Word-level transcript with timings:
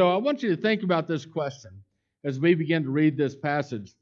So 0.00 0.08
I 0.08 0.16
want 0.16 0.42
you 0.42 0.56
to 0.56 0.62
think 0.62 0.82
about 0.82 1.06
this 1.06 1.26
question 1.26 1.72
as 2.24 2.40
we 2.40 2.54
begin 2.54 2.84
to 2.84 2.90
read 2.90 3.18
this 3.18 3.36
passage. 3.36 3.92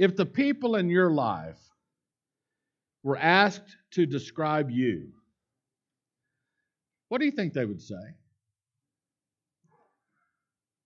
If 0.00 0.16
the 0.16 0.26
people 0.26 0.74
in 0.74 0.90
your 0.90 1.12
life 1.12 1.60
were 3.04 3.16
asked 3.16 3.76
to 3.92 4.04
describe 4.04 4.72
you, 4.72 5.12
what 7.08 7.20
do 7.20 7.24
you 7.24 7.30
think 7.30 7.52
they 7.52 7.64
would 7.64 7.80
say? 7.80 8.02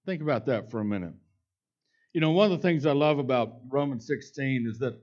Think 0.04 0.20
about 0.20 0.44
that 0.44 0.70
for 0.70 0.80
a 0.80 0.84
minute. 0.84 1.14
You 2.12 2.20
know, 2.20 2.32
one 2.32 2.52
of 2.52 2.60
the 2.60 2.68
things 2.68 2.84
I 2.84 2.92
love 2.92 3.18
about 3.18 3.54
Romans 3.70 4.06
16 4.06 4.66
is 4.70 4.78
that 4.80 5.02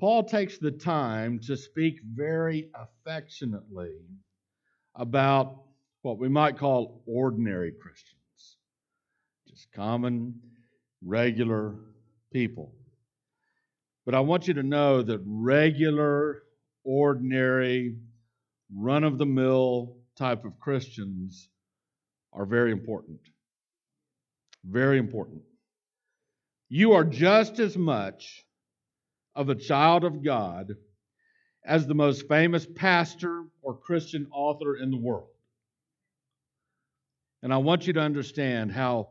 Paul 0.00 0.24
takes 0.24 0.56
the 0.56 0.70
time 0.70 1.40
to 1.40 1.58
speak 1.58 2.00
very 2.14 2.70
affectionately 2.74 3.96
about 4.94 5.64
what 6.02 6.18
we 6.18 6.28
might 6.28 6.58
call 6.58 7.02
ordinary 7.06 7.72
Christians, 7.72 8.56
just 9.48 9.72
common, 9.72 10.34
regular 11.04 11.76
people. 12.32 12.72
But 14.04 14.16
I 14.16 14.20
want 14.20 14.48
you 14.48 14.54
to 14.54 14.64
know 14.64 15.02
that 15.02 15.20
regular, 15.24 16.42
ordinary, 16.84 17.96
run 18.74 19.04
of 19.04 19.18
the 19.18 19.26
mill 19.26 19.96
type 20.18 20.44
of 20.44 20.58
Christians 20.58 21.48
are 22.32 22.46
very 22.46 22.72
important. 22.72 23.20
Very 24.64 24.98
important. 24.98 25.42
You 26.68 26.92
are 26.92 27.04
just 27.04 27.58
as 27.58 27.76
much 27.76 28.44
of 29.36 29.48
a 29.48 29.54
child 29.54 30.04
of 30.04 30.24
God 30.24 30.72
as 31.64 31.86
the 31.86 31.94
most 31.94 32.26
famous 32.28 32.66
pastor 32.74 33.44
or 33.60 33.76
Christian 33.76 34.26
author 34.32 34.76
in 34.76 34.90
the 34.90 34.96
world. 34.96 35.28
And 37.42 37.52
I 37.52 37.56
want 37.56 37.86
you 37.86 37.92
to 37.94 38.00
understand 38.00 38.72
how 38.72 39.08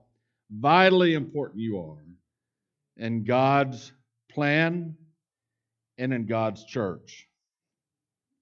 vitally 0.49 1.13
important 1.13 1.59
you 1.59 1.79
are 1.79 2.01
in 2.97 3.23
God's 3.23 3.91
plan 4.29 4.95
and 5.97 6.13
in 6.13 6.25
God's 6.25 6.63
church. 6.65 7.27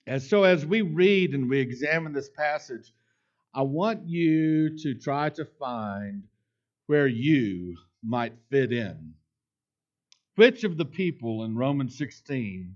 And 0.06 0.22
so, 0.22 0.44
as 0.44 0.66
we 0.66 0.82
read 0.82 1.34
and 1.34 1.50
we 1.50 1.60
examine 1.60 2.14
this 2.14 2.30
passage, 2.30 2.94
I 3.54 3.62
want 3.62 4.08
you 4.08 4.78
to 4.80 4.96
try 4.96 5.30
to 5.30 5.46
find 5.46 6.24
where 6.88 7.08
you 7.08 7.78
might 8.04 8.34
fit 8.50 8.72
in. 8.72 9.14
Which 10.36 10.64
of 10.64 10.78
the 10.78 10.86
people 10.86 11.44
in 11.44 11.56
Romans 11.56 11.98
16 11.98 12.76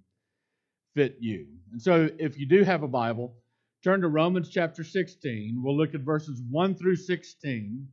fit 0.95 1.17
you? 1.19 1.47
And 1.71 1.81
so, 1.81 2.09
if 2.19 2.37
you 2.37 2.45
do 2.45 2.63
have 2.63 2.83
a 2.83 2.87
Bible, 2.87 3.35
turn 3.83 3.99
to 3.99 4.07
Romans 4.07 4.49
chapter 4.49 4.81
16. 4.81 5.61
We'll 5.61 5.75
look 5.75 5.93
at 5.93 6.01
verses 6.01 6.41
1 6.49 6.75
through 6.75 6.95
16. 6.95 7.85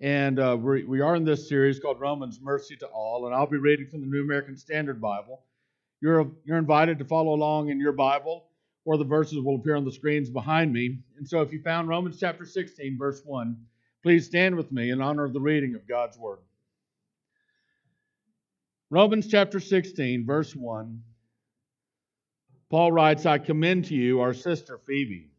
And 0.00 0.38
uh, 0.38 0.56
we're, 0.60 0.86
we 0.86 1.00
are 1.00 1.16
in 1.16 1.24
this 1.24 1.48
series 1.48 1.80
called 1.80 2.00
Romans 2.00 2.38
Mercy 2.40 2.76
to 2.76 2.86
All, 2.86 3.26
and 3.26 3.34
I'll 3.34 3.48
be 3.48 3.58
reading 3.58 3.88
from 3.88 4.00
the 4.00 4.06
New 4.06 4.22
American 4.22 4.56
Standard 4.56 5.00
Bible. 5.00 5.42
You're, 6.00 6.30
you're 6.44 6.58
invited 6.58 7.00
to 7.00 7.04
follow 7.04 7.34
along 7.34 7.70
in 7.70 7.80
your 7.80 7.90
Bible, 7.90 8.44
or 8.84 8.96
the 8.96 9.04
verses 9.04 9.40
will 9.40 9.56
appear 9.56 9.74
on 9.74 9.84
the 9.84 9.90
screens 9.90 10.30
behind 10.30 10.72
me. 10.72 11.00
And 11.16 11.26
so 11.26 11.42
if 11.42 11.52
you 11.52 11.60
found 11.62 11.88
Romans 11.88 12.18
chapter 12.20 12.44
16, 12.44 12.96
verse 12.96 13.20
1, 13.24 13.56
please 14.04 14.24
stand 14.24 14.54
with 14.54 14.70
me 14.70 14.90
in 14.90 15.02
honor 15.02 15.24
of 15.24 15.32
the 15.32 15.40
reading 15.40 15.74
of 15.74 15.88
God's 15.88 16.16
Word. 16.16 16.38
Romans 18.88 19.26
chapter 19.26 19.58
16, 19.58 20.24
verse 20.24 20.54
1. 20.54 21.02
Paul 22.70 22.92
writes, 22.92 23.24
I 23.26 23.38
commend 23.38 23.86
to 23.86 23.94
you 23.94 24.20
our 24.20 24.34
sister 24.34 24.78
Phoebe, 24.86 25.30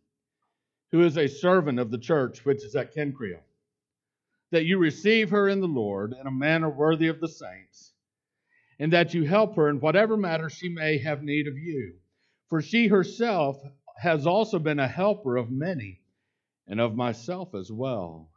who 0.91 1.03
is 1.03 1.17
a 1.17 1.27
servant 1.27 1.79
of 1.79 1.91
the 1.91 1.97
church 1.97 2.43
which 2.43 2.63
is 2.63 2.75
at 2.75 2.93
Cenchrea 2.93 3.41
that 4.51 4.65
you 4.65 4.77
receive 4.77 5.29
her 5.29 5.47
in 5.47 5.61
the 5.61 5.67
Lord 5.67 6.13
in 6.19 6.25
a 6.25 6.31
manner 6.31 6.69
worthy 6.69 7.07
of 7.07 7.19
the 7.19 7.27
saints, 7.27 7.93
and 8.79 8.93
that 8.93 9.13
you 9.13 9.23
help 9.23 9.55
her 9.55 9.69
in 9.69 9.79
whatever 9.79 10.17
matter 10.17 10.49
she 10.49 10.69
may 10.69 10.97
have 10.97 11.21
need 11.21 11.47
of 11.47 11.57
you. 11.57 11.93
For 12.47 12.61
she 12.61 12.87
herself 12.87 13.61
has 13.97 14.25
also 14.25 14.57
been 14.57 14.79
a 14.79 14.87
helper 14.87 15.37
of 15.37 15.51
many, 15.51 16.01
and 16.67 16.79
of 16.79 16.95
myself 16.95 17.53
as 17.53 17.71
well. 17.71 18.31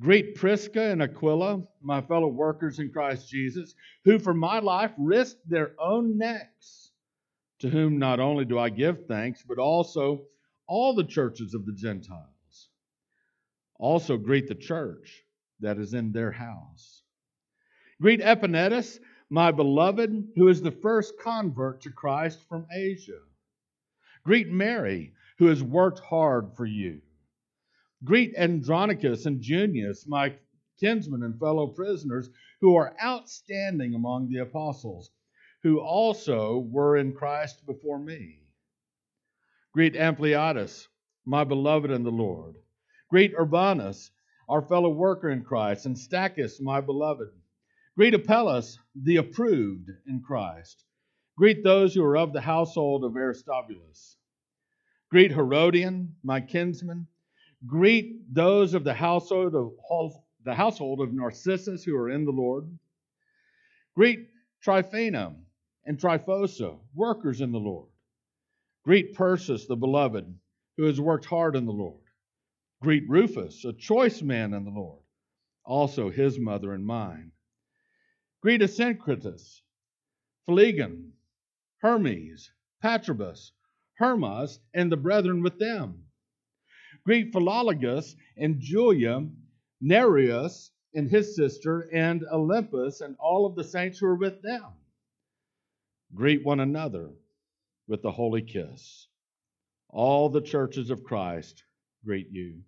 Greet 0.00 0.34
Prisca 0.34 0.90
and 0.90 1.02
Aquila, 1.02 1.62
my 1.82 2.00
fellow 2.00 2.28
workers 2.28 2.78
in 2.78 2.90
Christ 2.90 3.28
Jesus, 3.28 3.74
who 4.04 4.18
for 4.18 4.34
my 4.34 4.58
life 4.58 4.92
risked 4.98 5.48
their 5.48 5.72
own 5.78 6.16
necks, 6.16 6.92
to 7.60 7.70
whom 7.70 7.98
not 7.98 8.20
only 8.20 8.44
do 8.44 8.58
I 8.58 8.68
give 8.68 9.06
thanks, 9.06 9.44
but 9.46 9.58
also 9.58 10.26
all 10.66 10.94
the 10.94 11.04
churches 11.04 11.54
of 11.54 11.66
the 11.66 11.72
Gentiles. 11.72 12.68
Also, 13.78 14.16
greet 14.16 14.48
the 14.48 14.54
church 14.54 15.24
that 15.60 15.78
is 15.78 15.94
in 15.94 16.12
their 16.12 16.32
house. 16.32 17.02
Greet 18.00 18.20
Epaenetus, 18.20 18.98
my 19.30 19.50
beloved, 19.50 20.28
who 20.36 20.48
is 20.48 20.62
the 20.62 20.70
first 20.70 21.14
convert 21.20 21.80
to 21.82 21.90
Christ 21.90 22.40
from 22.48 22.66
Asia. 22.72 23.20
Greet 24.24 24.48
Mary, 24.48 25.12
who 25.38 25.46
has 25.46 25.62
worked 25.62 26.00
hard 26.00 26.52
for 26.56 26.66
you. 26.66 27.00
Greet 28.04 28.34
Andronicus 28.36 29.26
and 29.26 29.40
Junius, 29.40 30.06
my 30.06 30.34
kinsmen 30.78 31.22
and 31.22 31.38
fellow 31.38 31.66
prisoners, 31.68 32.28
who 32.60 32.76
are 32.76 32.96
outstanding 33.02 33.94
among 33.94 34.28
the 34.28 34.38
apostles, 34.38 35.10
who 35.64 35.80
also 35.80 36.58
were 36.70 36.98
in 36.98 37.14
Christ 37.14 37.64
before 37.64 37.98
me. 37.98 38.42
Greet 39.72 39.96
Ampliatus, 39.96 40.88
my 41.24 41.42
beloved 41.42 41.90
in 41.90 42.04
the 42.04 42.10
Lord. 42.10 42.56
Greet 43.08 43.32
Urbanus, 43.32 44.10
our 44.46 44.60
fellow 44.60 44.90
worker 44.90 45.30
in 45.30 45.42
Christ, 45.42 45.86
and 45.86 45.96
Stachys, 45.96 46.60
my 46.60 46.82
beloved. 46.82 47.30
Greet 47.96 48.12
Apelles, 48.12 48.78
the 48.94 49.16
approved 49.16 49.88
in 50.06 50.20
Christ. 50.20 50.84
Greet 51.38 51.64
those 51.64 51.94
who 51.94 52.04
are 52.04 52.18
of 52.18 52.34
the 52.34 52.42
household 52.42 53.02
of 53.02 53.16
Aristobulus. 53.16 54.18
Greet 55.10 55.32
Herodion, 55.32 56.14
my 56.22 56.42
kinsman. 56.42 57.06
Greet 57.66 58.34
those 58.34 58.74
of 58.74 58.84
the 58.84 58.92
household 58.92 59.54
of 59.90 60.12
the 60.44 60.54
household 60.54 61.00
of 61.00 61.14
Narcissus 61.14 61.84
who 61.84 61.96
are 61.96 62.10
in 62.10 62.26
the 62.26 62.32
Lord. 62.32 62.68
Greet 63.94 64.28
Tryphena 64.60 65.36
and 65.86 65.98
Tryphosa, 65.98 66.78
workers 66.94 67.40
in 67.40 67.52
the 67.52 67.58
Lord. 67.58 67.88
Greet 68.84 69.14
Persis, 69.14 69.66
the 69.66 69.76
beloved, 69.76 70.38
who 70.76 70.84
has 70.84 71.00
worked 71.00 71.24
hard 71.24 71.56
in 71.56 71.66
the 71.66 71.72
Lord. 71.72 72.00
Greet 72.82 73.08
Rufus, 73.08 73.64
a 73.64 73.72
choice 73.72 74.20
man 74.22 74.52
in 74.52 74.64
the 74.64 74.70
Lord, 74.70 75.02
also 75.64 76.10
his 76.10 76.38
mother 76.38 76.72
and 76.72 76.84
mine. 76.84 77.32
Greet 78.42 78.60
Asyncritus, 78.60 79.62
Phlegon, 80.46 81.12
Hermes, 81.78 82.50
Patrobas, 82.82 83.52
Hermas, 83.94 84.60
and 84.74 84.92
the 84.92 84.96
brethren 84.96 85.42
with 85.42 85.58
them. 85.58 86.04
Greet 87.04 87.32
Philologus 87.32 88.14
and 88.36 88.60
Julia, 88.60 89.26
Nereus 89.80 90.70
and 90.94 91.10
his 91.10 91.34
sister, 91.34 91.88
and 91.92 92.22
Olympas, 92.32 93.00
and 93.00 93.16
all 93.18 93.46
of 93.46 93.56
the 93.56 93.64
saints 93.64 93.98
who 93.98 94.06
are 94.06 94.14
with 94.14 94.40
them. 94.42 94.64
Greet 96.14 96.44
one 96.44 96.60
another 96.60 97.10
with 97.88 98.02
the 98.02 98.12
holy 98.12 98.42
kiss. 98.42 99.08
All 99.88 100.28
the 100.28 100.40
churches 100.40 100.90
of 100.90 101.04
Christ 101.04 101.64
greet 102.04 102.30
you. 102.30 102.60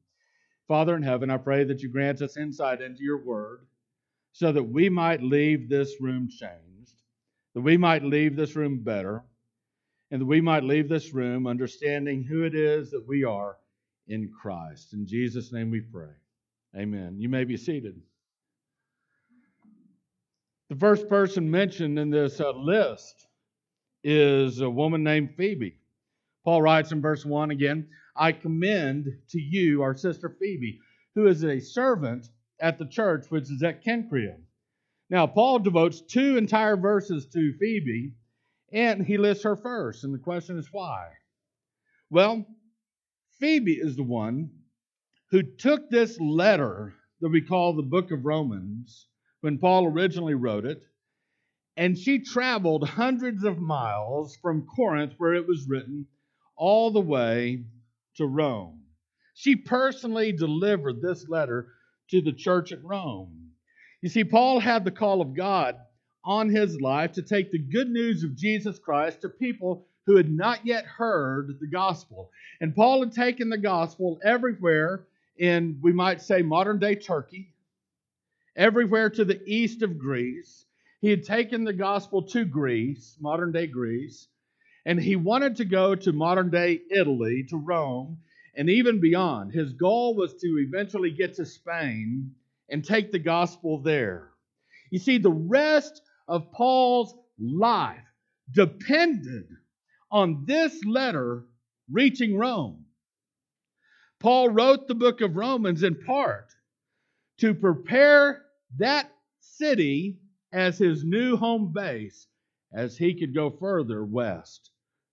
Father 0.68 0.96
in 0.96 1.02
heaven, 1.02 1.30
I 1.30 1.36
pray 1.36 1.64
that 1.64 1.80
you 1.80 1.88
grant 1.88 2.22
us 2.22 2.36
insight 2.36 2.82
into 2.82 3.02
your 3.02 3.24
word 3.24 3.66
so 4.32 4.50
that 4.52 4.62
we 4.62 4.88
might 4.88 5.22
leave 5.22 5.68
this 5.68 6.00
room 6.00 6.28
changed, 6.28 7.02
that 7.54 7.60
we 7.60 7.76
might 7.76 8.02
leave 8.02 8.36
this 8.36 8.56
room 8.56 8.80
better, 8.82 9.22
and 10.10 10.20
that 10.20 10.26
we 10.26 10.40
might 10.40 10.64
leave 10.64 10.88
this 10.88 11.14
room 11.14 11.46
understanding 11.46 12.22
who 12.22 12.44
it 12.44 12.54
is 12.54 12.90
that 12.90 13.06
we 13.06 13.24
are 13.24 13.56
in 14.08 14.30
Christ. 14.30 14.92
In 14.92 15.06
Jesus' 15.06 15.52
name 15.52 15.70
we 15.70 15.80
pray. 15.80 16.12
Amen. 16.76 17.16
You 17.18 17.28
may 17.28 17.44
be 17.44 17.56
seated. 17.56 18.00
The 20.68 20.76
first 20.76 21.08
person 21.08 21.48
mentioned 21.50 21.98
in 21.98 22.10
this 22.10 22.40
uh, 22.40 22.50
list 22.50 23.25
is 24.08 24.60
a 24.60 24.70
woman 24.70 25.02
named 25.02 25.34
Phoebe. 25.36 25.80
Paul 26.44 26.62
writes 26.62 26.92
in 26.92 27.02
verse 27.02 27.26
1 27.26 27.50
again 27.50 27.88
I 28.14 28.30
commend 28.30 29.08
to 29.30 29.40
you 29.40 29.82
our 29.82 29.96
sister 29.96 30.36
Phoebe, 30.40 30.78
who 31.16 31.26
is 31.26 31.42
a 31.42 31.58
servant 31.58 32.28
at 32.60 32.78
the 32.78 32.86
church 32.86 33.26
which 33.30 33.50
is 33.50 33.64
at 33.64 33.84
Cenchrea. 33.84 34.36
Now, 35.10 35.26
Paul 35.26 35.58
devotes 35.58 36.00
two 36.00 36.36
entire 36.36 36.76
verses 36.76 37.26
to 37.34 37.52
Phoebe, 37.58 38.12
and 38.72 39.04
he 39.04 39.18
lists 39.18 39.42
her 39.42 39.56
first. 39.56 40.04
And 40.04 40.14
the 40.14 40.18
question 40.18 40.56
is 40.56 40.68
why? 40.70 41.08
Well, 42.08 42.46
Phoebe 43.40 43.74
is 43.74 43.96
the 43.96 44.04
one 44.04 44.50
who 45.32 45.42
took 45.42 45.90
this 45.90 46.16
letter 46.20 46.94
that 47.20 47.28
we 47.30 47.40
call 47.40 47.72
the 47.72 47.82
book 47.82 48.12
of 48.12 48.24
Romans 48.24 49.08
when 49.40 49.58
Paul 49.58 49.86
originally 49.86 50.34
wrote 50.34 50.64
it, 50.64 50.80
and 51.76 51.98
she 51.98 52.20
traveled 52.20 52.88
hundreds 52.88 53.44
of 53.44 53.58
miles 53.58 54.36
from 54.40 54.66
Corinth, 54.66 55.14
where 55.18 55.34
it 55.34 55.46
was 55.46 55.66
written, 55.68 56.06
all 56.56 56.90
the 56.90 57.00
way 57.00 57.64
to 58.16 58.26
Rome. 58.26 58.82
She 59.34 59.56
personally 59.56 60.32
delivered 60.32 61.02
this 61.02 61.28
letter 61.28 61.68
to 62.10 62.22
the 62.22 62.32
church 62.32 62.72
at 62.72 62.84
Rome. 62.84 63.50
You 64.00 64.08
see, 64.08 64.24
Paul 64.24 64.60
had 64.60 64.84
the 64.84 64.90
call 64.90 65.20
of 65.20 65.34
God 65.34 65.76
on 66.24 66.48
his 66.48 66.80
life 66.80 67.12
to 67.12 67.22
take 67.22 67.50
the 67.50 67.58
good 67.58 67.88
news 67.88 68.24
of 68.24 68.36
Jesus 68.36 68.78
Christ 68.78 69.20
to 69.22 69.28
people 69.28 69.86
who 70.06 70.16
had 70.16 70.30
not 70.30 70.64
yet 70.64 70.84
heard 70.84 71.58
the 71.60 71.66
gospel. 71.66 72.30
And 72.60 72.74
Paul 72.74 73.00
had 73.00 73.12
taken 73.12 73.48
the 73.48 73.58
gospel 73.58 74.18
everywhere 74.24 75.06
in, 75.38 75.78
we 75.82 75.92
might 75.92 76.22
say, 76.22 76.42
modern 76.42 76.78
day 76.78 76.94
Turkey, 76.94 77.52
everywhere 78.56 79.10
to 79.10 79.24
the 79.24 79.42
east 79.44 79.82
of 79.82 79.98
Greece. 79.98 80.65
He 81.00 81.10
had 81.10 81.24
taken 81.24 81.64
the 81.64 81.72
gospel 81.72 82.22
to 82.28 82.44
Greece, 82.44 83.16
modern 83.20 83.52
day 83.52 83.66
Greece, 83.66 84.28
and 84.84 85.00
he 85.00 85.16
wanted 85.16 85.56
to 85.56 85.64
go 85.64 85.94
to 85.94 86.12
modern 86.12 86.50
day 86.50 86.80
Italy, 86.90 87.44
to 87.50 87.56
Rome, 87.56 88.18
and 88.54 88.70
even 88.70 89.00
beyond. 89.00 89.52
His 89.52 89.72
goal 89.72 90.14
was 90.14 90.34
to 90.34 90.58
eventually 90.66 91.10
get 91.10 91.34
to 91.34 91.44
Spain 91.44 92.34
and 92.68 92.84
take 92.84 93.12
the 93.12 93.18
gospel 93.18 93.82
there. 93.82 94.30
You 94.90 94.98
see, 94.98 95.18
the 95.18 95.30
rest 95.30 96.00
of 96.28 96.50
Paul's 96.52 97.14
life 97.38 98.00
depended 98.52 99.48
on 100.10 100.44
this 100.46 100.82
letter 100.84 101.44
reaching 101.90 102.36
Rome. 102.36 102.86
Paul 104.18 104.48
wrote 104.48 104.88
the 104.88 104.94
book 104.94 105.20
of 105.20 105.36
Romans 105.36 105.82
in 105.82 105.94
part 105.94 106.46
to 107.38 107.54
prepare 107.54 108.42
that 108.78 109.12
city 109.40 110.18
as 110.56 110.78
his 110.78 111.04
new 111.04 111.36
home 111.36 111.70
base 111.70 112.26
as 112.72 112.96
he 112.96 113.12
could 113.12 113.34
go 113.34 113.50
further 113.50 114.02
west 114.02 114.70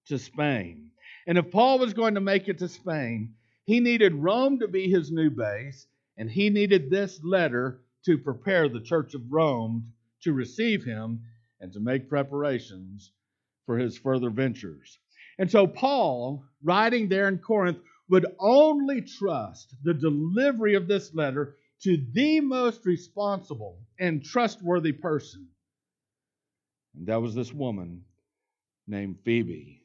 to 0.07 0.17
Spain. 0.17 0.89
And 1.27 1.37
if 1.37 1.51
Paul 1.51 1.79
was 1.79 1.93
going 1.93 2.15
to 2.15 2.21
make 2.21 2.47
it 2.47 2.57
to 2.59 2.69
Spain, 2.69 3.33
he 3.65 3.81
needed 3.81 4.15
Rome 4.15 4.59
to 4.59 4.69
be 4.69 4.89
his 4.89 5.11
new 5.11 5.29
base, 5.29 5.85
and 6.17 6.31
he 6.31 6.49
needed 6.49 6.89
this 6.89 7.21
letter 7.23 7.81
to 8.05 8.17
prepare 8.17 8.69
the 8.69 8.79
church 8.79 9.15
of 9.15 9.31
Rome 9.31 9.91
to 10.21 10.31
receive 10.31 10.85
him 10.85 11.21
and 11.59 11.73
to 11.73 11.81
make 11.81 12.09
preparations 12.09 13.11
for 13.65 13.77
his 13.77 13.97
further 13.97 14.29
ventures. 14.29 14.97
And 15.39 15.51
so, 15.51 15.67
Paul, 15.67 16.45
writing 16.63 17.09
there 17.09 17.27
in 17.27 17.37
Corinth, 17.37 17.79
would 18.09 18.27
only 18.39 19.01
trust 19.01 19.75
the 19.83 19.93
delivery 19.93 20.75
of 20.75 20.87
this 20.87 21.13
letter 21.13 21.57
to 21.81 21.97
the 22.13 22.39
most 22.39 22.85
responsible 22.85 23.79
and 23.99 24.23
trustworthy 24.23 24.91
person. 24.91 25.47
And 26.95 27.07
that 27.07 27.21
was 27.21 27.35
this 27.35 27.53
woman 27.53 28.03
named 28.87 29.17
Phoebe. 29.25 29.81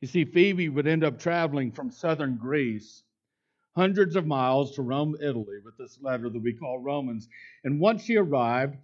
You 0.00 0.08
see, 0.08 0.24
Phoebe 0.24 0.68
would 0.68 0.86
end 0.86 1.02
up 1.02 1.18
traveling 1.18 1.72
from 1.72 1.90
southern 1.90 2.36
Greece 2.36 3.02
hundreds 3.74 4.16
of 4.16 4.26
miles 4.26 4.74
to 4.76 4.82
Rome, 4.82 5.16
Italy, 5.20 5.58
with 5.64 5.76
this 5.78 5.98
letter 6.00 6.28
that 6.28 6.42
we 6.42 6.52
call 6.52 6.78
Romans. 6.78 7.28
And 7.64 7.80
once 7.80 8.04
she 8.04 8.16
arrived, 8.16 8.76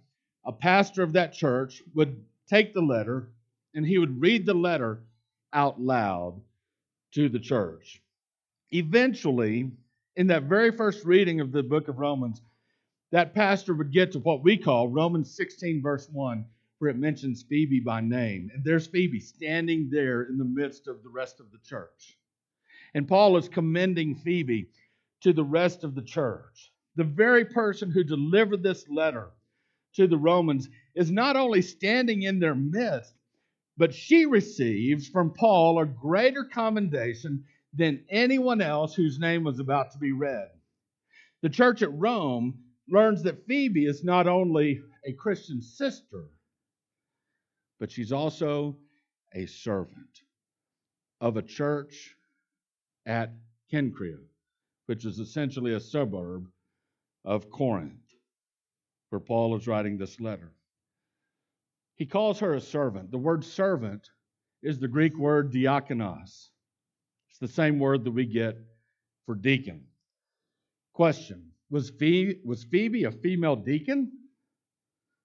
a 0.45 0.51
pastor 0.51 1.03
of 1.03 1.13
that 1.13 1.33
church 1.33 1.81
would 1.93 2.23
take 2.49 2.73
the 2.73 2.81
letter 2.81 3.29
and 3.73 3.85
he 3.85 3.97
would 3.97 4.19
read 4.19 4.45
the 4.45 4.53
letter 4.53 4.99
out 5.53 5.79
loud 5.79 6.41
to 7.13 7.29
the 7.29 7.39
church. 7.39 8.01
Eventually, 8.71 9.71
in 10.15 10.27
that 10.27 10.43
very 10.43 10.71
first 10.71 11.05
reading 11.05 11.39
of 11.39 11.51
the 11.51 11.63
book 11.63 11.87
of 11.87 11.97
Romans, 11.97 12.41
that 13.11 13.33
pastor 13.33 13.73
would 13.73 13.91
get 13.91 14.11
to 14.11 14.19
what 14.19 14.43
we 14.43 14.57
call 14.57 14.87
Romans 14.87 15.35
16, 15.35 15.81
verse 15.81 16.07
1, 16.11 16.45
where 16.79 16.89
it 16.89 16.97
mentions 16.97 17.43
Phoebe 17.43 17.79
by 17.79 18.01
name. 18.01 18.49
And 18.53 18.63
there's 18.63 18.87
Phoebe 18.87 19.19
standing 19.19 19.89
there 19.91 20.23
in 20.23 20.37
the 20.37 20.45
midst 20.45 20.87
of 20.87 21.03
the 21.03 21.09
rest 21.09 21.39
of 21.39 21.51
the 21.51 21.59
church. 21.63 22.17
And 22.93 23.07
Paul 23.07 23.37
is 23.37 23.47
commending 23.47 24.15
Phoebe 24.15 24.69
to 25.21 25.33
the 25.33 25.43
rest 25.43 25.83
of 25.83 25.95
the 25.95 26.01
church. 26.01 26.71
The 26.95 27.03
very 27.03 27.45
person 27.45 27.89
who 27.89 28.03
delivered 28.03 28.63
this 28.63 28.87
letter 28.89 29.29
to 29.95 30.07
the 30.07 30.17
Romans 30.17 30.69
is 30.95 31.11
not 31.11 31.35
only 31.35 31.61
standing 31.61 32.23
in 32.23 32.39
their 32.39 32.55
midst, 32.55 33.13
but 33.77 33.93
she 33.93 34.25
receives 34.25 35.07
from 35.07 35.33
Paul 35.33 35.79
a 35.79 35.85
greater 35.85 36.43
commendation 36.43 37.45
than 37.73 38.03
anyone 38.09 38.61
else 38.61 38.93
whose 38.93 39.19
name 39.19 39.43
was 39.43 39.59
about 39.59 39.91
to 39.91 39.97
be 39.97 40.11
read. 40.11 40.49
The 41.41 41.49
church 41.49 41.81
at 41.81 41.97
Rome 41.97 42.59
learns 42.89 43.23
that 43.23 43.45
Phoebe 43.47 43.85
is 43.85 44.03
not 44.03 44.27
only 44.27 44.81
a 45.05 45.13
Christian 45.13 45.61
sister, 45.61 46.25
but 47.79 47.91
she's 47.91 48.11
also 48.11 48.77
a 49.33 49.45
servant 49.45 50.21
of 51.19 51.37
a 51.37 51.41
church 51.41 52.15
at 53.05 53.31
Cenchrea, 53.71 54.19
which 54.85 55.05
is 55.05 55.19
essentially 55.19 55.73
a 55.73 55.79
suburb 55.79 56.47
of 57.23 57.49
Corinth, 57.49 58.15
where 59.09 59.19
Paul 59.19 59.55
is 59.55 59.67
writing 59.67 59.97
this 59.97 60.19
letter. 60.19 60.51
He 61.95 62.05
calls 62.05 62.39
her 62.39 62.53
a 62.53 62.61
servant. 62.61 63.11
The 63.11 63.17
word 63.17 63.43
servant 63.45 64.09
is 64.61 64.79
the 64.79 64.87
Greek 64.87 65.17
word 65.17 65.51
diakonos. 65.53 66.49
The 67.41 67.47
same 67.47 67.79
word 67.79 68.05
that 68.05 68.11
we 68.11 68.25
get 68.25 68.57
for 69.25 69.35
deacon. 69.35 69.83
Question 70.93 71.51
Was 71.69 71.89
Phoebe, 71.89 72.39
was 72.45 72.63
Phoebe 72.63 73.03
a 73.05 73.11
female 73.11 73.55
deacon? 73.55 74.11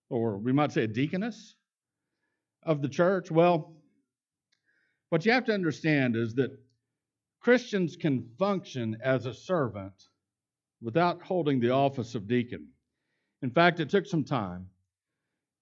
Or 0.08 0.38
we 0.38 0.52
might 0.52 0.72
say 0.72 0.84
a 0.84 0.88
deaconess 0.88 1.54
of 2.62 2.82
the 2.82 2.88
church? 2.88 3.30
Well, 3.30 3.76
what 5.10 5.24
you 5.26 5.32
have 5.32 5.44
to 5.44 5.54
understand 5.54 6.16
is 6.16 6.34
that 6.34 6.58
Christians 7.40 7.96
can 7.96 8.28
function 8.38 8.96
as 9.02 9.26
a 9.26 9.34
servant 9.34 10.08
without 10.80 11.22
holding 11.22 11.60
the 11.60 11.70
office 11.70 12.14
of 12.14 12.26
deacon. 12.26 12.68
In 13.42 13.50
fact, 13.50 13.78
it 13.78 13.90
took 13.90 14.06
some 14.06 14.24
time 14.24 14.68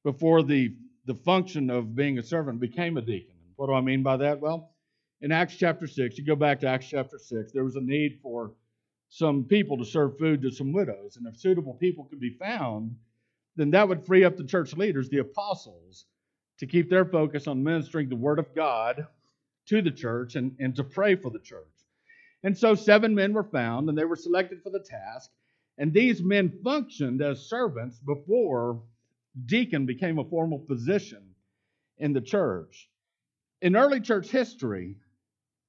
before 0.05 0.43
the 0.43 0.77
the 1.07 1.15
function 1.15 1.69
of 1.69 1.95
being 1.95 2.19
a 2.19 2.23
servant 2.23 2.61
became 2.61 2.97
a 2.97 3.03
deacon. 3.03 3.35
What 3.57 3.67
do 3.67 3.75
I 3.75 3.83
mean 3.83 4.03
by 4.03 4.17
that? 4.19 4.41
Well, 4.41 4.74
in 5.25 5.33
Acts 5.33 5.57
chapter 5.57 5.87
6, 5.87 6.19
you 6.19 6.25
go 6.25 6.37
back 6.37 6.61
to 6.61 6.69
Acts 6.69 6.87
chapter 6.87 7.17
6, 7.17 7.51
there 7.53 7.65
was 7.65 7.77
a 7.77 7.81
need 7.81 8.19
for 8.23 8.53
some 9.09 9.45
people 9.45 9.79
to 9.79 9.85
serve 9.85 10.19
food 10.19 10.43
to 10.43 10.51
some 10.51 10.71
widows. 10.71 11.17
And 11.17 11.27
if 11.27 11.41
suitable 11.41 11.73
people 11.73 12.05
could 12.05 12.21
be 12.21 12.37
found, 12.39 12.95
then 13.57 13.71
that 13.71 13.89
would 13.89 14.05
free 14.05 14.25
up 14.25 14.37
the 14.37 14.45
church 14.45 14.77
leaders, 14.77 15.09
the 15.09 15.21
apostles, 15.21 16.05
to 16.59 16.67
keep 16.67 16.91
their 16.91 17.07
focus 17.07 17.47
on 17.47 17.65
ministering 17.65 18.11
the 18.11 18.15
word 18.15 18.39
of 18.39 18.55
God 18.55 19.07
to 19.69 19.81
the 19.81 19.91
church 19.91 20.37
and, 20.37 20.55
and 20.61 20.77
to 20.77 20.85
pray 20.85 21.15
for 21.15 21.31
the 21.31 21.39
church. 21.39 21.73
And 22.43 22.57
so 22.57 22.75
seven 22.75 23.15
men 23.15 23.33
were 23.33 23.45
found, 23.45 23.89
and 23.89 23.97
they 23.97 24.05
were 24.05 24.17
selected 24.17 24.63
for 24.63 24.69
the 24.69 24.81
task. 24.81 25.31
And 25.79 25.91
these 25.91 26.23
men 26.23 26.53
functioned 26.63 27.23
as 27.23 27.49
servants 27.49 27.99
before 27.99 28.83
deacon 29.47 29.87
became 29.87 30.19
a 30.19 30.25
formal 30.25 30.59
position 30.59 31.23
in 31.97 32.13
the 32.13 32.21
church. 32.21 32.91
In 33.63 33.75
early 33.75 34.01
church 34.01 34.29
history, 34.29 34.97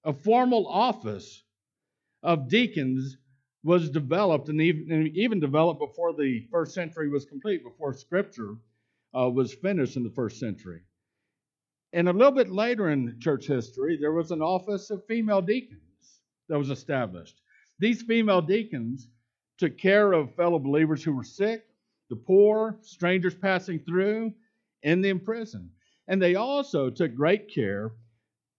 a 0.05 0.13
formal 0.13 0.67
office 0.67 1.43
of 2.23 2.47
deacons 2.47 3.17
was 3.63 3.89
developed 3.89 4.47
and 4.49 4.61
even, 4.61 5.39
developed 5.39 5.79
before 5.79 6.13
the 6.13 6.47
first 6.51 6.73
century 6.75 7.09
was 7.09 7.25
complete, 7.25 7.63
before 7.63 7.93
scripture 7.93 8.55
uh, 9.17 9.27
was 9.29 9.53
finished 9.55 9.97
in 9.97 10.03
the 10.03 10.11
first 10.11 10.39
century. 10.39 10.81
And 11.91 12.07
a 12.07 12.13
little 12.13 12.31
bit 12.31 12.51
later 12.51 12.91
in 12.91 13.19
church 13.19 13.47
history, 13.47 13.97
there 13.99 14.11
was 14.11 14.29
an 14.29 14.41
office 14.41 14.91
of 14.91 15.05
female 15.07 15.41
deacons 15.41 16.19
that 16.47 16.57
was 16.57 16.69
established. 16.69 17.41
These 17.79 18.03
female 18.03 18.41
deacons 18.41 19.09
took 19.57 19.77
care 19.77 20.13
of 20.13 20.35
fellow 20.35 20.59
believers 20.59 21.03
who 21.03 21.13
were 21.13 21.23
sick 21.23 21.65
the 22.09 22.15
poor, 22.15 22.77
strangers 22.81 23.33
passing 23.33 23.79
through, 23.79 24.31
and 24.83 25.03
the 25.03 25.09
imprisoned. 25.09 25.71
And 26.07 26.21
they 26.21 26.35
also 26.35 26.91
took 26.91 27.15
great 27.15 27.51
care 27.51 27.93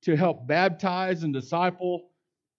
to 0.06 0.16
help 0.16 0.46
baptize 0.46 1.24
and 1.24 1.34
disciple 1.34 2.10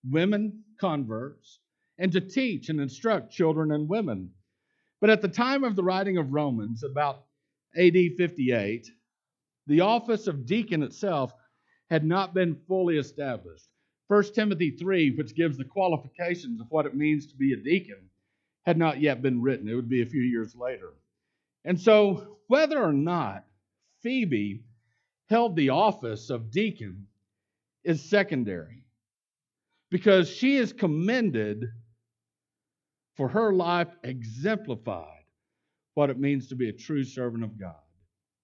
women 0.10 0.64
converts 0.82 1.60
and 1.98 2.12
to 2.12 2.20
teach 2.20 2.68
and 2.68 2.82
instruct 2.82 3.32
children 3.32 3.72
and 3.72 3.88
women. 3.88 4.30
But 5.00 5.12
at 5.12 5.22
the 5.22 5.30
time 5.30 5.64
of 5.64 5.78
the 5.78 5.84
writing 5.84 6.18
of 6.18 6.34
Romans, 6.34 6.84
about 6.84 7.24
AD 7.78 7.96
58, 8.18 8.92
the 9.66 9.80
office 9.80 10.28
of 10.28 10.46
deacon 10.46 10.84
itself 10.84 11.32
had 11.90 12.04
not 12.04 12.34
been 12.34 12.54
fully 12.68 12.98
established. 12.98 13.70
1 14.10 14.34
Timothy 14.34 14.72
3, 14.72 15.12
which 15.12 15.34
gives 15.34 15.58
the 15.58 15.64
qualifications 15.64 16.60
of 16.60 16.68
what 16.70 16.86
it 16.86 16.96
means 16.96 17.28
to 17.28 17.36
be 17.38 17.54
a 17.54 17.64
deacon, 17.64 18.10
had 18.66 18.78
not 18.78 19.00
yet 19.00 19.22
been 19.22 19.42
written. 19.42 19.70
It 19.70 19.76
would 19.76 19.88
be 19.88 20.02
a 20.02 20.06
few 20.06 20.22
years 20.22 20.54
later. 20.54 20.96
And 21.64 21.80
so, 21.80 22.40
whether 22.48 22.84
or 22.84 22.92
not 22.92 23.46
Phoebe 24.04 24.66
held 25.30 25.56
the 25.56 25.70
office 25.70 26.30
of 26.30 26.52
deacon 26.52 27.08
is 27.88 28.10
secondary 28.10 28.84
because 29.90 30.30
she 30.30 30.58
is 30.58 30.74
commended 30.74 31.66
for 33.16 33.28
her 33.30 33.54
life 33.54 33.90
exemplified 34.04 35.06
what 35.96 36.10
it 36.10 36.20
means 36.20 36.48
to 36.50 36.56
be 36.56 36.70
a 36.70 36.74
true 36.74 37.04
servant 37.04 37.44
of 37.44 37.60
God. 37.60 37.76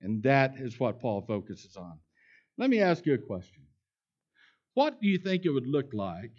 And 0.01 0.23
that 0.23 0.55
is 0.57 0.79
what 0.79 0.99
Paul 0.99 1.21
focuses 1.21 1.77
on. 1.77 1.99
Let 2.57 2.69
me 2.69 2.81
ask 2.81 3.05
you 3.05 3.13
a 3.13 3.19
question. 3.19 3.63
What 4.73 4.99
do 4.99 5.07
you 5.07 5.19
think 5.19 5.45
it 5.45 5.51
would 5.51 5.67
look 5.67 5.93
like 5.93 6.31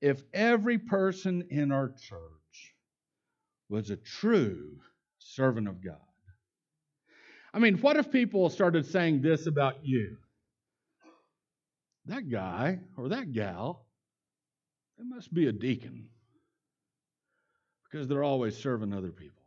if 0.00 0.22
every 0.34 0.78
person 0.78 1.46
in 1.50 1.72
our 1.72 1.88
church 1.88 2.74
was 3.68 3.90
a 3.90 3.96
true 3.96 4.78
servant 5.18 5.68
of 5.68 5.82
God. 5.82 5.96
I 7.52 7.58
mean, 7.58 7.78
what 7.78 7.96
if 7.96 8.10
people 8.10 8.48
started 8.50 8.86
saying 8.86 9.22
this 9.22 9.46
about 9.46 9.84
you? 9.84 10.16
That 12.10 12.28
guy 12.28 12.80
or 12.96 13.10
that 13.10 13.32
gal, 13.32 13.86
they 14.98 15.04
must 15.04 15.32
be 15.32 15.46
a 15.46 15.52
deacon 15.52 16.08
because 17.84 18.08
they're 18.08 18.24
always 18.24 18.58
serving 18.58 18.92
other 18.92 19.12
people. 19.12 19.44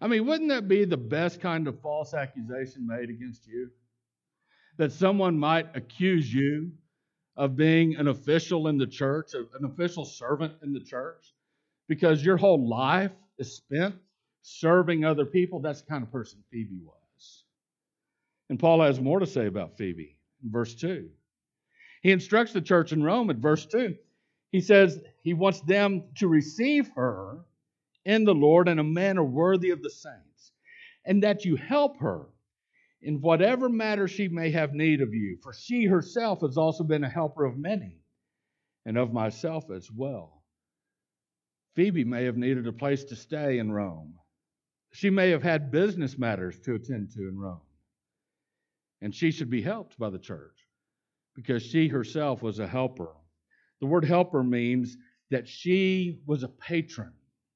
I 0.00 0.06
mean, 0.06 0.24
wouldn't 0.26 0.48
that 0.48 0.66
be 0.66 0.86
the 0.86 0.96
best 0.96 1.42
kind 1.42 1.68
of 1.68 1.78
false 1.82 2.14
accusation 2.14 2.86
made 2.86 3.10
against 3.10 3.46
you? 3.46 3.68
That 4.78 4.92
someone 4.92 5.38
might 5.38 5.76
accuse 5.76 6.32
you 6.32 6.72
of 7.36 7.54
being 7.54 7.96
an 7.96 8.08
official 8.08 8.68
in 8.68 8.78
the 8.78 8.86
church, 8.86 9.34
an 9.34 9.66
official 9.66 10.06
servant 10.06 10.54
in 10.62 10.72
the 10.72 10.80
church, 10.80 11.34
because 11.86 12.24
your 12.24 12.38
whole 12.38 12.66
life 12.66 13.12
is 13.38 13.54
spent 13.54 13.94
serving 14.40 15.04
other 15.04 15.26
people. 15.26 15.60
That's 15.60 15.82
the 15.82 15.88
kind 15.90 16.02
of 16.02 16.10
person 16.10 16.42
Phoebe 16.50 16.80
was. 16.82 17.44
And 18.48 18.58
Paul 18.58 18.80
has 18.80 18.98
more 18.98 19.20
to 19.20 19.26
say 19.26 19.46
about 19.46 19.76
Phoebe 19.76 20.16
in 20.42 20.50
verse 20.50 20.74
2. 20.74 21.10
He 22.06 22.12
instructs 22.12 22.52
the 22.52 22.60
church 22.60 22.92
in 22.92 23.02
Rome 23.02 23.30
at 23.30 23.38
verse 23.38 23.66
2. 23.66 23.96
He 24.52 24.60
says 24.60 25.02
he 25.24 25.34
wants 25.34 25.60
them 25.62 26.04
to 26.18 26.28
receive 26.28 26.88
her 26.94 27.40
in 28.04 28.22
the 28.22 28.32
Lord 28.32 28.68
in 28.68 28.78
a 28.78 28.84
manner 28.84 29.24
worthy 29.24 29.70
of 29.70 29.82
the 29.82 29.90
saints, 29.90 30.52
and 31.04 31.24
that 31.24 31.44
you 31.44 31.56
help 31.56 31.98
her 31.98 32.26
in 33.02 33.20
whatever 33.20 33.68
matter 33.68 34.06
she 34.06 34.28
may 34.28 34.52
have 34.52 34.72
need 34.72 35.00
of 35.00 35.14
you, 35.14 35.38
for 35.42 35.52
she 35.52 35.86
herself 35.86 36.42
has 36.42 36.56
also 36.56 36.84
been 36.84 37.02
a 37.02 37.08
helper 37.08 37.44
of 37.44 37.58
many, 37.58 37.98
and 38.84 38.96
of 38.96 39.12
myself 39.12 39.68
as 39.72 39.90
well. 39.90 40.44
Phoebe 41.74 42.04
may 42.04 42.22
have 42.22 42.36
needed 42.36 42.68
a 42.68 42.72
place 42.72 43.02
to 43.02 43.16
stay 43.16 43.58
in 43.58 43.72
Rome. 43.72 44.14
She 44.92 45.10
may 45.10 45.30
have 45.30 45.42
had 45.42 45.72
business 45.72 46.16
matters 46.16 46.60
to 46.60 46.76
attend 46.76 47.10
to 47.14 47.26
in 47.26 47.36
Rome. 47.36 47.66
And 49.02 49.12
she 49.12 49.32
should 49.32 49.50
be 49.50 49.62
helped 49.62 49.98
by 49.98 50.10
the 50.10 50.20
church 50.20 50.65
because 51.36 51.62
she 51.62 51.86
herself 51.86 52.42
was 52.42 52.58
a 52.58 52.66
helper. 52.66 53.12
The 53.80 53.86
word 53.86 54.04
helper 54.04 54.42
means 54.42 54.96
that 55.30 55.46
she 55.46 56.18
was 56.26 56.42
a 56.42 56.48
patron. 56.48 57.12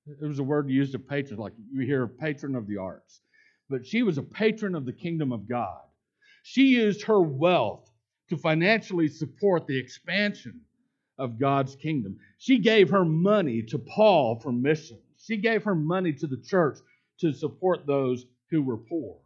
It 0.07 0.25
was 0.25 0.39
a 0.39 0.45
word 0.45 0.71
used 0.71 0.95
of 0.95 1.09
patron, 1.09 1.41
like 1.41 1.55
you 1.73 1.85
hear 1.85 2.07
patron 2.07 2.55
of 2.55 2.69
the 2.69 2.77
arts 2.77 3.23
but 3.71 3.87
she 3.87 4.03
was 4.03 4.19
a 4.19 4.23
patron 4.23 4.75
of 4.75 4.85
the 4.85 4.93
kingdom 4.93 5.33
of 5.33 5.49
God. 5.49 5.81
She 6.43 6.75
used 6.75 7.05
her 7.05 7.21
wealth 7.21 7.89
to 8.29 8.37
financially 8.37 9.09
support 9.09 9.67
the 9.67 9.79
expansion 9.79 10.61
of 11.19 11.39
God's 11.39 11.77
kingdom. 11.77 12.19
She 12.39 12.59
gave 12.59 12.91
her 12.91 13.05
money 13.05 13.63
to 13.63 13.79
Paul 13.79 14.41
for 14.41 14.53
missions. 14.53 15.01
She 15.19 15.37
gave 15.37 15.63
her 15.65 15.75
money 15.75 16.13
to 16.15 16.27
the 16.27 16.43
church 16.45 16.79
to 17.21 17.33
support 17.33 17.87
those 17.87 18.27
who 18.51 18.63
were 18.63 18.79
poor. 18.79 19.19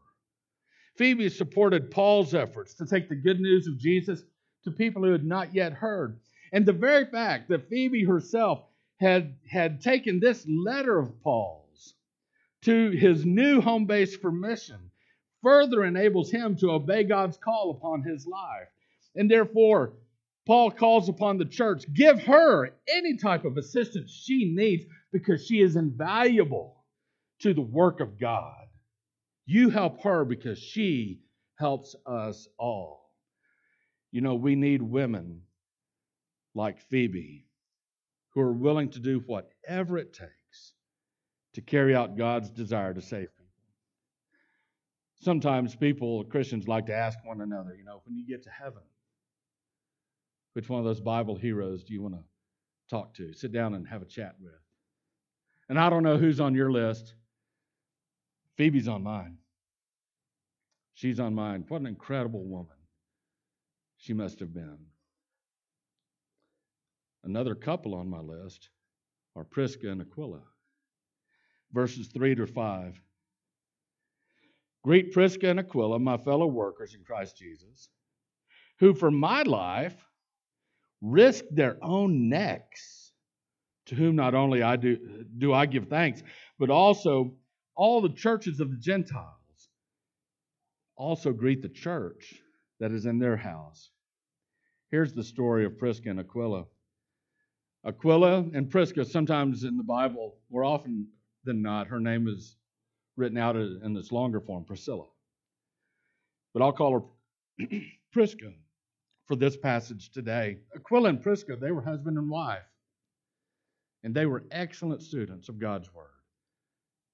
Phoebe 0.97 1.29
supported 1.29 1.91
Paul's 1.91 2.35
efforts 2.35 2.75
to 2.75 2.87
take 2.87 3.09
the 3.09 3.15
good 3.15 3.41
news 3.41 3.67
of 3.67 3.79
Jesus 3.79 4.23
to 4.65 4.71
people 4.71 5.03
who 5.03 5.13
had 5.13 5.25
not 5.25 5.55
yet 5.55 5.73
heard. 5.73 6.19
And 6.53 6.67
the 6.67 6.73
very 6.73 7.07
fact 7.07 7.49
that 7.49 7.69
Phoebe 7.69 8.05
herself 8.05 8.63
had, 9.01 9.37
had 9.51 9.81
taken 9.81 10.21
this 10.21 10.47
letter 10.49 10.99
of 10.99 11.21
Paul's 11.23 11.95
to 12.63 12.91
his 12.91 13.25
new 13.27 13.61
home 13.61 13.87
base 13.87 14.17
for 14.17 14.33
mission 14.33 14.91
further 15.43 15.85
enables 15.85 16.31
him 16.31 16.57
to 16.57 16.71
obey 16.71 17.05
God's 17.05 17.37
call 17.37 17.71
upon 17.71 18.03
his 18.03 18.27
life. 18.27 18.69
And 19.15 19.31
therefore, 19.31 19.93
Paul 20.47 20.71
calls 20.71 21.09
upon 21.09 21.39
the 21.39 21.45
church 21.45 21.85
give 21.93 22.23
her 22.23 22.71
any 22.89 23.17
type 23.17 23.45
of 23.45 23.57
assistance 23.57 24.11
she 24.11 24.55
needs 24.55 24.85
because 25.13 25.47
she 25.47 25.61
is 25.61 25.77
invaluable 25.77 26.85
to 27.41 27.55
the 27.55 27.61
work 27.61 28.01
of 28.01 28.19
God. 28.19 28.67
You 29.47 29.71
help 29.71 30.03
her 30.03 30.25
because 30.25 30.59
she 30.59 31.21
helps 31.57 31.95
us 32.07 32.49
all. 32.59 33.04
You 34.15 34.21
know, 34.21 34.37
we 34.37 34.55
need 34.55 34.81
women 34.81 35.41
like 36.55 36.79
Phoebe 36.79 37.49
who 38.29 38.43
are 38.43 38.53
willing 38.53 38.89
to 38.91 39.01
do 39.01 39.25
whatever 39.27 39.99
it 39.99 40.13
takes 40.13 40.75
to 41.55 41.61
carry 41.61 41.97
out 41.97 42.17
God's 42.17 42.49
desire 42.49 42.95
to 42.95 43.03
save 43.03 43.27
people. 43.37 43.51
Sometimes 45.21 45.75
people, 45.75 46.23
Christians, 46.23 46.69
like 46.69 46.87
to 46.87 46.95
ask 46.95 47.19
one 47.25 47.41
another, 47.41 47.75
you 47.75 47.83
know, 47.83 48.03
when 48.05 48.17
you 48.17 48.25
get 48.25 48.45
to 48.45 48.51
heaven, 48.51 48.85
which 50.53 50.69
one 50.69 50.79
of 50.79 50.85
those 50.85 51.01
Bible 51.01 51.35
heroes 51.35 51.83
do 51.83 51.93
you 51.93 52.01
want 52.01 52.15
to 52.15 52.23
talk 52.89 53.15
to, 53.15 53.33
sit 53.33 53.51
down 53.51 53.75
and 53.75 53.85
have 53.89 54.03
a 54.03 54.07
chat 54.07 54.37
with? 54.41 54.53
And 55.69 55.77
I 55.77 55.91
don't 55.91 56.05
know 56.05 56.19
who's 56.19 56.39
on 56.39 56.55
your 56.55 56.71
list. 56.71 57.15
Phoebe's 58.57 58.87
on 58.87 59.03
mine. 59.03 59.39
She's 60.93 61.19
on 61.19 61.35
mine. 61.35 61.65
What 61.67 61.81
an 61.81 61.89
incredible 61.89 62.45
woman 62.45 62.77
she 64.05 64.13
must 64.13 64.41
have 64.41 64.53
been. 64.53 64.79
Another 67.25 67.55
couple 67.55 67.95
on 67.95 68.09
my 68.09 68.21
list 68.21 68.69
are 69.35 69.45
Prisca 69.45 69.91
and 69.91 70.01
Aquila 70.01 70.43
verses 71.75 72.07
3 72.09 72.37
to 72.37 72.47
5. 72.47 73.01
Greet 74.85 75.13
Prisca 75.13 75.49
and 75.49 75.59
Aquila, 75.59 75.99
my 75.99 76.17
fellow 76.17 76.47
workers 76.47 76.95
in 76.95 77.03
Christ 77.05 77.37
Jesus, 77.37 77.89
who 78.79 78.95
for 78.95 79.11
my 79.11 79.43
life 79.43 79.97
risked 81.03 81.55
their 81.55 81.77
own 81.83 82.29
necks, 82.29 83.13
to 83.87 83.95
whom 83.95 84.17
not 84.17 84.35
only 84.35 84.63
I 84.63 84.77
do, 84.77 85.25
do 85.37 85.53
I 85.53 85.67
give 85.67 85.89
thanks, 85.89 86.23
but 86.59 86.71
also 86.71 87.35
all 87.75 88.01
the 88.01 88.11
churches 88.11 88.61
of 88.61 88.71
the 88.71 88.77
Gentiles 88.77 89.35
also 90.97 91.33
greet 91.33 91.61
the 91.61 91.69
church 91.69 92.35
that 92.79 92.93
is 92.93 93.05
in 93.05 93.19
their 93.19 93.37
house. 93.37 93.91
Here's 94.95 95.13
the 95.13 95.25
story 95.25 95.65
of 95.65 95.77
Prisca 95.77 96.09
and 96.09 96.21
Aquila. 96.21 96.67
Aquila 97.85 98.49
and 98.55 98.71
Prisca, 98.71 99.05
sometimes 99.05 99.65
in 99.65 99.77
the 99.77 99.83
Bible, 99.83 100.37
more 100.53 100.63
often 100.63 101.09
than 101.43 101.63
not, 101.63 101.89
her 101.89 101.99
name 101.99 102.29
is 102.29 102.55
written 103.17 103.37
out 103.37 103.57
in 103.57 103.97
its 103.97 104.13
longer 104.13 104.41
form, 104.41 104.63
Priscilla. 104.63 105.07
But 106.53 106.63
I'll 106.63 106.71
call 106.71 107.11
her 107.59 107.67
Prisca 108.13 108.53
for 109.27 109.35
this 109.35 109.57
passage 109.57 110.13
today. 110.13 110.59
Aquila 110.77 111.09
and 111.09 111.21
Prisca, 111.21 111.57
they 111.57 111.73
were 111.73 111.83
husband 111.83 112.17
and 112.17 112.31
wife. 112.31 112.63
And 114.05 114.15
they 114.15 114.27
were 114.27 114.45
excellent 114.53 115.03
students 115.03 115.49
of 115.49 115.59
God's 115.59 115.93
Word, 115.93 116.07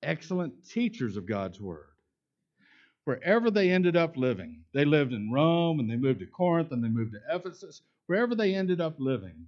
excellent 0.03 0.69
teachers 0.69 1.17
of 1.17 1.25
God's 1.25 1.59
Word. 1.59 1.90
Wherever 3.05 3.51
they 3.51 3.71
ended 3.71 3.97
up 3.97 4.17
living, 4.17 4.65
they 4.73 4.85
lived 4.85 5.13
in 5.13 5.33
Rome 5.33 5.81
and 5.81 5.91
they 5.91 5.97
moved 5.97 6.21
to 6.21 6.27
Corinth 6.27 6.71
and 6.73 6.85
they 6.85 6.89
moved 6.89 7.13
to 7.13 7.35
Ephesus. 7.35 7.83
Wherever 8.07 8.35
they 8.35 8.55
ended 8.55 8.81
up 8.81 8.97
living, 8.99 9.47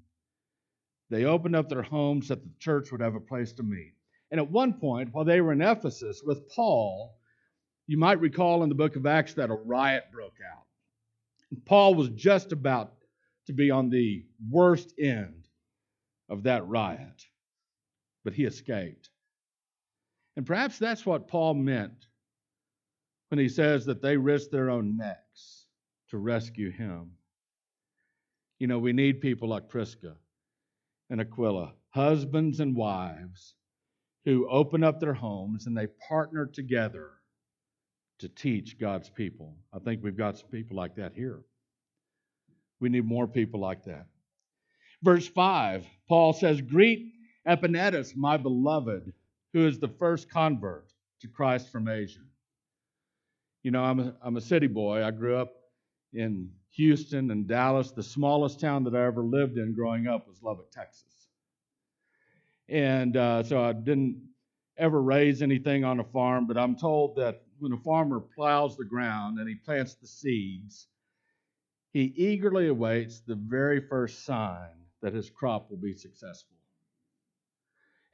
they 1.10 1.24
opened 1.24 1.54
up 1.54 1.68
their 1.68 1.82
homes 1.82 2.28
that 2.28 2.42
the 2.42 2.50
church 2.58 2.90
would 2.90 3.02
have 3.02 3.14
a 3.14 3.20
place 3.20 3.52
to 3.52 3.62
meet. 3.62 3.92
And 4.30 4.40
at 4.40 4.50
one 4.50 4.74
point, 4.74 5.12
while 5.12 5.26
they 5.26 5.42
were 5.42 5.52
in 5.52 5.60
Ephesus 5.60 6.22
with 6.24 6.48
Paul, 6.48 7.18
you 7.86 7.98
might 7.98 8.20
recall 8.20 8.62
in 8.62 8.70
the 8.70 8.74
book 8.74 8.96
of 8.96 9.04
Acts 9.04 9.34
that 9.34 9.50
a 9.50 9.54
riot 9.54 10.04
broke 10.10 10.38
out. 10.50 10.64
Paul 11.66 11.94
was 11.94 12.08
just 12.10 12.52
about 12.52 12.94
to 13.46 13.52
be 13.52 13.70
on 13.70 13.90
the 13.90 14.24
worst 14.50 14.94
end 14.98 15.46
of 16.30 16.44
that 16.44 16.66
riot, 16.66 17.26
but 18.24 18.32
he 18.32 18.44
escaped. 18.44 19.10
And 20.36 20.46
perhaps 20.46 20.78
that's 20.78 21.04
what 21.04 21.28
Paul 21.28 21.52
meant 21.52 22.06
when 23.32 23.38
he 23.38 23.48
says 23.48 23.86
that 23.86 24.02
they 24.02 24.14
risked 24.14 24.52
their 24.52 24.68
own 24.68 24.94
necks 24.94 25.64
to 26.10 26.18
rescue 26.18 26.70
him. 26.70 27.12
You 28.58 28.66
know, 28.66 28.78
we 28.78 28.92
need 28.92 29.22
people 29.22 29.48
like 29.48 29.70
Prisca 29.70 30.16
and 31.08 31.18
Aquila, 31.18 31.72
husbands 31.88 32.60
and 32.60 32.76
wives 32.76 33.54
who 34.26 34.46
open 34.50 34.84
up 34.84 35.00
their 35.00 35.14
homes 35.14 35.66
and 35.66 35.74
they 35.74 35.86
partner 36.06 36.44
together 36.44 37.08
to 38.18 38.28
teach 38.28 38.78
God's 38.78 39.08
people. 39.08 39.56
I 39.72 39.78
think 39.78 40.04
we've 40.04 40.14
got 40.14 40.36
some 40.36 40.50
people 40.50 40.76
like 40.76 40.94
that 40.96 41.14
here. 41.14 41.40
We 42.80 42.90
need 42.90 43.06
more 43.06 43.26
people 43.26 43.60
like 43.60 43.82
that. 43.84 44.08
Verse 45.02 45.26
5, 45.26 45.86
Paul 46.06 46.34
says, 46.34 46.60
Greet 46.60 47.14
Epaenetus, 47.48 48.14
my 48.14 48.36
beloved, 48.36 49.10
who 49.54 49.66
is 49.66 49.78
the 49.78 49.88
first 49.88 50.28
convert 50.28 50.92
to 51.22 51.28
Christ 51.28 51.72
from 51.72 51.88
Asia. 51.88 52.20
You 53.62 53.70
know, 53.70 53.82
I'm 53.82 54.00
a, 54.00 54.14
I'm 54.22 54.36
a 54.36 54.40
city 54.40 54.66
boy. 54.66 55.04
I 55.04 55.10
grew 55.10 55.36
up 55.36 55.52
in 56.12 56.50
Houston 56.70 57.30
and 57.30 57.46
Dallas. 57.46 57.92
The 57.92 58.02
smallest 58.02 58.60
town 58.60 58.84
that 58.84 58.94
I 58.94 59.04
ever 59.06 59.22
lived 59.22 59.56
in 59.56 59.74
growing 59.74 60.06
up 60.06 60.26
was 60.26 60.42
Lubbock, 60.42 60.70
Texas. 60.70 61.28
And 62.68 63.16
uh, 63.16 63.42
so 63.42 63.62
I 63.62 63.72
didn't 63.72 64.22
ever 64.78 65.00
raise 65.00 65.42
anything 65.42 65.84
on 65.84 66.00
a 66.00 66.04
farm, 66.04 66.46
but 66.46 66.56
I'm 66.56 66.74
told 66.74 67.16
that 67.16 67.42
when 67.58 67.72
a 67.72 67.78
farmer 67.78 68.20
plows 68.20 68.76
the 68.76 68.84
ground 68.84 69.38
and 69.38 69.48
he 69.48 69.54
plants 69.54 69.94
the 69.94 70.06
seeds, 70.06 70.88
he 71.92 72.12
eagerly 72.16 72.68
awaits 72.68 73.20
the 73.20 73.34
very 73.34 73.80
first 73.80 74.24
sign 74.24 74.70
that 75.02 75.12
his 75.12 75.30
crop 75.30 75.70
will 75.70 75.76
be 75.76 75.92
successful. 75.92 76.56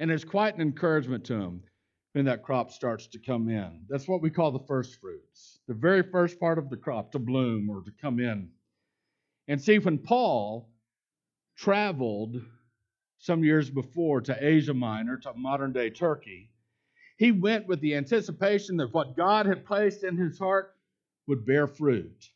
And 0.01 0.11
it's 0.11 0.25
quite 0.25 0.55
an 0.55 0.61
encouragement 0.61 1.25
to 1.27 1.35
him 1.35 1.63
when 2.13 2.25
that 2.25 2.43
crop 2.43 2.71
starts 2.71 3.07
to 3.07 3.19
come 3.19 3.49
in. 3.49 3.81
That's 3.89 4.09
what 4.09 4.23
we 4.23 4.31
call 4.31 4.51
the 4.51 4.67
first 4.67 5.01
fruits, 5.01 5.61
the 5.69 5.75
very 5.75 6.03
first 6.03 6.41
part 6.41 6.59
of 6.59 6.71
the 6.71 6.77
crop 6.77 7.13
to 7.13 7.19
bloom 7.19 7.69
or 7.69 7.83
to 7.83 7.93
come 8.01 8.19
in. 8.19 8.49
And 9.47 9.61
see, 9.61 9.79
when 9.79 9.99
Paul 9.99 10.69
traveled 11.57 12.41
some 13.19 13.45
years 13.45 13.71
before 13.71 14.21
to 14.23 14.37
Asia 14.41 14.75
Minor, 14.75 15.17
to 15.19 15.33
modern 15.35 15.73
day 15.73 15.91
Turkey, 15.91 16.51
he 17.17 17.33
went 17.33 17.67
with 17.67 17.81
the 17.81 17.97
anticipation 17.97 18.77
that 18.77 18.95
what 18.95 19.17
God 19.17 19.47
had 19.47 19.65
placed 19.65 20.05
in 20.05 20.17
his 20.17 20.39
heart 20.39 20.75
would 21.27 21.45
bear 21.45 21.67
fruit. 21.67 22.31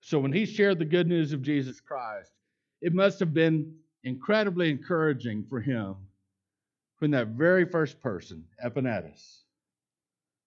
So 0.00 0.18
when 0.18 0.32
he 0.32 0.46
shared 0.46 0.78
the 0.78 0.86
good 0.86 1.06
news 1.06 1.32
of 1.32 1.42
Jesus 1.42 1.80
Christ, 1.80 2.32
it 2.80 2.94
must 2.94 3.20
have 3.20 3.34
been 3.34 3.74
incredibly 4.04 4.70
encouraging 4.70 5.44
for 5.48 5.60
him 5.60 5.96
when 7.00 7.10
that 7.10 7.28
very 7.28 7.64
first 7.64 8.00
person, 8.00 8.44
Epaenetus, 8.64 9.40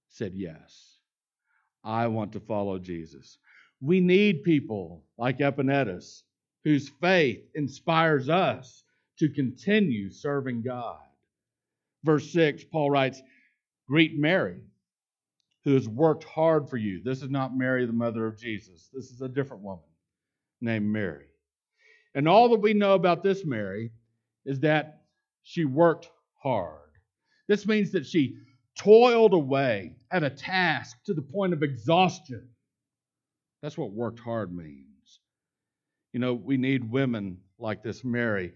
said, 0.09 0.33
Yes, 0.33 0.97
I 1.83 2.07
want 2.07 2.31
to 2.33 2.39
follow 2.39 2.79
Jesus. 2.79 3.37
We 3.81 3.99
need 3.99 4.43
people 4.43 5.03
like 5.17 5.39
Epaenetus 5.39 6.21
whose 6.63 6.89
faith 7.01 7.41
inspires 7.55 8.29
us 8.29 8.83
to 9.19 9.27
continue 9.29 10.09
serving 10.09 10.61
God. 10.61 10.99
Verse 12.03 12.31
6, 12.31 12.63
Paul 12.65 12.89
writes, 12.89 13.21
Greet 13.87 14.17
Mary, 14.17 14.61
who 15.65 15.73
has 15.73 15.87
worked 15.87 16.23
hard 16.23 16.69
for 16.69 16.77
you. 16.77 17.01
This 17.03 17.21
is 17.21 17.29
not 17.29 17.57
Mary, 17.57 17.85
the 17.85 17.93
mother 17.93 18.25
of 18.25 18.37
Jesus. 18.37 18.89
This 18.93 19.11
is 19.11 19.21
a 19.21 19.27
different 19.27 19.63
woman 19.63 19.83
named 20.61 20.85
Mary. 20.85 21.25
And 22.15 22.27
all 22.27 22.49
that 22.49 22.61
we 22.61 22.73
know 22.73 22.93
about 22.93 23.23
this 23.23 23.43
Mary 23.43 23.91
is 24.45 24.59
that 24.61 25.01
she 25.43 25.65
worked 25.65 26.09
hard. 26.43 26.77
This 27.47 27.65
means 27.65 27.91
that 27.93 28.05
she 28.05 28.37
toiled 28.77 29.33
away 29.33 29.95
at 30.11 30.23
a 30.23 30.29
task 30.29 30.97
to 31.05 31.13
the 31.13 31.21
point 31.21 31.53
of 31.53 31.63
exhaustion. 31.63 32.49
That's 33.61 33.77
what 33.77 33.91
worked 33.91 34.19
hard 34.19 34.53
means. 34.55 35.19
You 36.11 36.19
know, 36.19 36.33
we 36.33 36.57
need 36.57 36.91
women 36.91 37.37
like 37.57 37.81
this 37.81 38.03
Mary 38.03 38.53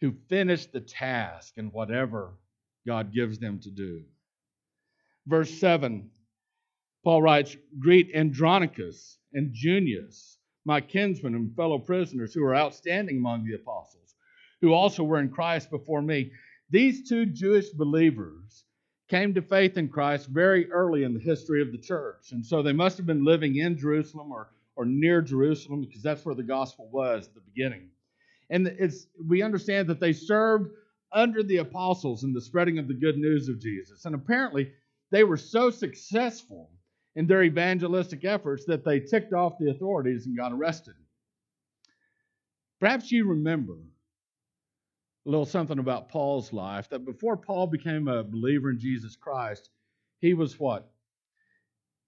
who 0.00 0.14
finish 0.28 0.66
the 0.66 0.80
task 0.80 1.54
in 1.56 1.66
whatever 1.66 2.34
God 2.86 3.12
gives 3.12 3.38
them 3.38 3.60
to 3.60 3.70
do. 3.70 4.04
Verse 5.26 5.50
7, 5.60 6.08
Paul 7.04 7.22
writes, 7.22 7.56
Greet 7.78 8.14
Andronicus 8.14 9.18
and 9.32 9.52
Junius, 9.52 10.38
my 10.64 10.80
kinsmen 10.80 11.34
and 11.34 11.54
fellow 11.54 11.78
prisoners 11.78 12.32
who 12.32 12.44
are 12.44 12.56
outstanding 12.56 13.18
among 13.18 13.44
the 13.44 13.54
apostles, 13.54 14.14
who 14.60 14.72
also 14.72 15.02
were 15.02 15.20
in 15.20 15.30
Christ 15.30 15.70
before 15.70 16.02
me. 16.02 16.30
These 16.70 17.08
two 17.08 17.26
Jewish 17.26 17.70
believers 17.70 18.64
came 19.08 19.34
to 19.34 19.42
faith 19.42 19.76
in 19.78 19.88
Christ 19.88 20.28
very 20.28 20.70
early 20.70 21.04
in 21.04 21.14
the 21.14 21.20
history 21.20 21.62
of 21.62 21.72
the 21.72 21.78
church. 21.78 22.32
And 22.32 22.44
so 22.44 22.62
they 22.62 22.72
must 22.72 22.98
have 22.98 23.06
been 23.06 23.24
living 23.24 23.56
in 23.56 23.78
Jerusalem 23.78 24.30
or, 24.32 24.50
or 24.76 24.84
near 24.84 25.22
Jerusalem 25.22 25.80
because 25.80 26.02
that's 26.02 26.24
where 26.24 26.34
the 26.34 26.42
gospel 26.42 26.88
was 26.92 27.26
at 27.26 27.34
the 27.34 27.40
beginning. 27.40 27.88
And 28.50 28.66
it's, 28.66 29.06
we 29.26 29.42
understand 29.42 29.88
that 29.88 30.00
they 30.00 30.12
served 30.12 30.72
under 31.12 31.42
the 31.42 31.58
apostles 31.58 32.24
in 32.24 32.34
the 32.34 32.40
spreading 32.40 32.78
of 32.78 32.86
the 32.86 32.94
good 32.94 33.16
news 33.16 33.48
of 33.48 33.60
Jesus. 33.60 34.04
And 34.04 34.14
apparently, 34.14 34.70
they 35.10 35.24
were 35.24 35.38
so 35.38 35.70
successful 35.70 36.70
in 37.16 37.26
their 37.26 37.42
evangelistic 37.42 38.24
efforts 38.24 38.64
that 38.66 38.84
they 38.84 39.00
ticked 39.00 39.32
off 39.32 39.58
the 39.58 39.70
authorities 39.70 40.26
and 40.26 40.36
got 40.36 40.52
arrested. 40.52 40.94
Perhaps 42.78 43.10
you 43.10 43.26
remember 43.26 43.78
a 45.28 45.30
little 45.30 45.44
something 45.44 45.78
about 45.78 46.08
Paul's 46.08 46.54
life 46.54 46.88
that 46.88 47.04
before 47.04 47.36
Paul 47.36 47.66
became 47.66 48.08
a 48.08 48.24
believer 48.24 48.70
in 48.70 48.78
Jesus 48.78 49.14
Christ, 49.14 49.68
he 50.20 50.32
was 50.32 50.58
what? 50.58 50.90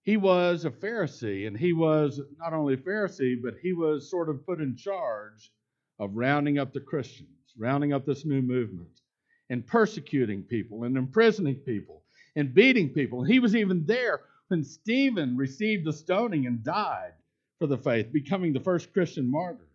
He 0.02 0.16
was 0.16 0.64
a 0.64 0.70
Pharisee, 0.70 1.46
and 1.46 1.54
he 1.54 1.74
was 1.74 2.18
not 2.38 2.54
only 2.54 2.74
a 2.74 2.78
Pharisee, 2.78 3.36
but 3.40 3.56
he 3.60 3.74
was 3.74 4.10
sort 4.10 4.30
of 4.30 4.46
put 4.46 4.62
in 4.62 4.74
charge 4.74 5.52
of 5.98 6.16
rounding 6.16 6.58
up 6.58 6.72
the 6.72 6.80
Christians, 6.80 7.28
rounding 7.58 7.92
up 7.92 8.06
this 8.06 8.24
new 8.24 8.40
movement, 8.40 9.02
and 9.50 9.66
persecuting 9.66 10.42
people, 10.42 10.84
and 10.84 10.96
imprisoning 10.96 11.56
people, 11.56 12.02
and 12.36 12.54
beating 12.54 12.88
people. 12.88 13.22
He 13.22 13.38
was 13.38 13.54
even 13.54 13.84
there 13.84 14.22
when 14.48 14.64
Stephen 14.64 15.36
received 15.36 15.86
a 15.86 15.92
stoning 15.92 16.46
and 16.46 16.64
died 16.64 17.12
for 17.58 17.66
the 17.66 17.76
faith, 17.76 18.10
becoming 18.14 18.54
the 18.54 18.60
first 18.60 18.94
Christian 18.94 19.30
martyr. 19.30 19.66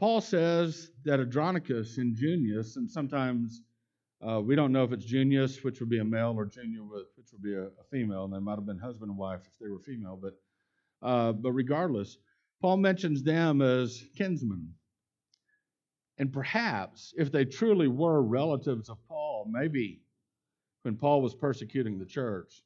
Paul 0.00 0.22
says 0.22 0.90
that 1.04 1.20
Andronicus 1.20 1.98
and 1.98 2.16
Junius, 2.16 2.76
and 2.76 2.90
sometimes 2.90 3.60
uh, 4.26 4.40
we 4.40 4.56
don't 4.56 4.72
know 4.72 4.82
if 4.82 4.92
it's 4.92 5.04
Junius, 5.04 5.62
which 5.62 5.78
would 5.78 5.90
be 5.90 5.98
a 5.98 6.04
male, 6.04 6.32
or 6.38 6.46
Junia, 6.46 6.80
which 6.82 7.32
would 7.32 7.42
be 7.42 7.52
a, 7.52 7.64
a 7.64 7.84
female, 7.90 8.24
and 8.24 8.32
they 8.32 8.38
might 8.38 8.54
have 8.54 8.64
been 8.64 8.78
husband 8.78 9.10
and 9.10 9.18
wife 9.18 9.42
if 9.44 9.58
they 9.60 9.68
were 9.68 9.78
female. 9.78 10.18
But, 10.20 10.40
uh, 11.06 11.32
but 11.32 11.52
regardless, 11.52 12.16
Paul 12.62 12.78
mentions 12.78 13.22
them 13.22 13.60
as 13.60 14.02
kinsmen. 14.16 14.72
And 16.16 16.32
perhaps 16.32 17.12
if 17.18 17.30
they 17.30 17.44
truly 17.44 17.88
were 17.88 18.22
relatives 18.22 18.88
of 18.88 18.96
Paul, 19.06 19.50
maybe 19.50 20.00
when 20.80 20.96
Paul 20.96 21.20
was 21.20 21.34
persecuting 21.34 21.98
the 21.98 22.06
church, 22.06 22.62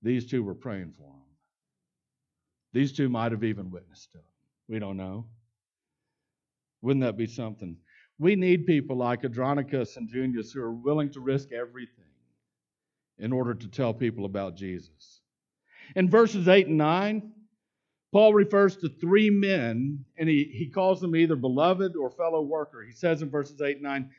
these 0.00 0.26
two 0.26 0.44
were 0.44 0.54
praying 0.54 0.92
for 0.96 1.08
him. 1.08 1.26
These 2.72 2.92
two 2.92 3.08
might 3.08 3.32
have 3.32 3.42
even 3.42 3.72
witnessed 3.72 4.12
to 4.12 4.18
him. 4.18 4.24
We 4.68 4.78
don't 4.78 4.96
know. 4.96 5.26
Wouldn't 6.82 7.04
that 7.04 7.16
be 7.16 7.26
something? 7.26 7.76
We 8.18 8.34
need 8.36 8.66
people 8.66 8.96
like 8.96 9.24
Andronicus 9.24 9.96
and 9.96 10.08
Junius 10.08 10.52
who 10.52 10.62
are 10.62 10.72
willing 10.72 11.10
to 11.12 11.20
risk 11.20 11.52
everything 11.52 12.04
in 13.18 13.32
order 13.32 13.54
to 13.54 13.68
tell 13.68 13.92
people 13.92 14.24
about 14.24 14.56
Jesus. 14.56 15.20
In 15.94 16.10
verses 16.10 16.48
8 16.48 16.66
and 16.66 16.78
9, 16.78 17.32
Paul 18.12 18.34
refers 18.34 18.76
to 18.78 18.88
three 18.88 19.30
men, 19.30 20.04
and 20.16 20.28
he, 20.28 20.44
he 20.44 20.70
calls 20.70 21.00
them 21.00 21.14
either 21.14 21.36
beloved 21.36 21.96
or 21.96 22.10
fellow 22.10 22.42
worker. 22.42 22.82
He 22.82 22.92
says 22.92 23.20
in 23.20 23.30
verses 23.30 23.60
8 23.60 23.76
and 23.76 23.82
9, 23.82 24.10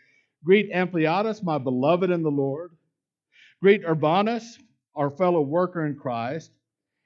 Greet 0.44 0.72
Ampliatus, 0.72 1.44
my 1.44 1.58
beloved 1.58 2.12
in 2.12 2.22
the 2.22 2.30
Lord. 2.30 2.72
Greet 3.62 3.84
Urbanus, 3.84 4.60
our 4.96 5.10
fellow 5.10 5.42
worker 5.42 5.86
in 5.86 5.96
Christ. 5.96 6.52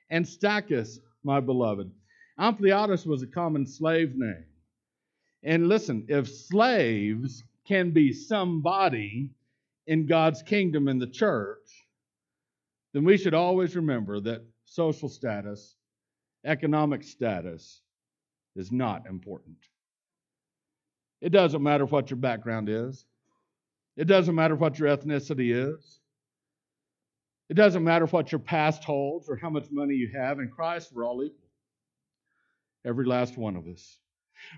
And 0.09 0.25
Stachys, 0.25 0.99
my 1.23 1.39
beloved. 1.39 1.89
Ampliatus 2.37 3.05
was 3.05 3.23
a 3.23 3.27
common 3.27 3.65
slave 3.65 4.11
name. 4.15 4.45
And 5.43 5.67
listen, 5.67 6.05
if 6.07 6.29
slaves 6.29 7.43
can 7.67 7.91
be 7.91 8.13
somebody 8.13 9.29
in 9.87 10.05
God's 10.05 10.43
kingdom 10.43 10.87
in 10.87 10.99
the 10.99 11.07
church, 11.07 11.87
then 12.93 13.03
we 13.03 13.17
should 13.17 13.33
always 13.33 13.75
remember 13.75 14.19
that 14.19 14.43
social 14.65 15.09
status, 15.09 15.75
economic 16.45 17.03
status, 17.03 17.81
is 18.55 18.71
not 18.71 19.07
important. 19.07 19.57
It 21.21 21.29
doesn't 21.29 21.63
matter 21.63 21.85
what 21.85 22.09
your 22.09 22.17
background 22.17 22.69
is. 22.69 23.05
It 23.95 24.05
doesn't 24.05 24.35
matter 24.35 24.55
what 24.55 24.79
your 24.79 24.95
ethnicity 24.95 25.53
is. 25.53 25.99
It 27.49 27.55
doesn't 27.55 27.83
matter 27.83 28.05
what 28.05 28.31
your 28.31 28.39
past 28.39 28.83
holds 28.83 29.29
or 29.29 29.35
how 29.35 29.49
much 29.49 29.67
money 29.71 29.93
you 29.93 30.09
have. 30.15 30.39
In 30.39 30.49
Christ, 30.49 30.91
we're 30.93 31.05
all 31.05 31.23
equal. 31.23 31.49
Every 32.85 33.05
last 33.05 33.37
one 33.37 33.55
of 33.55 33.67
us. 33.67 34.00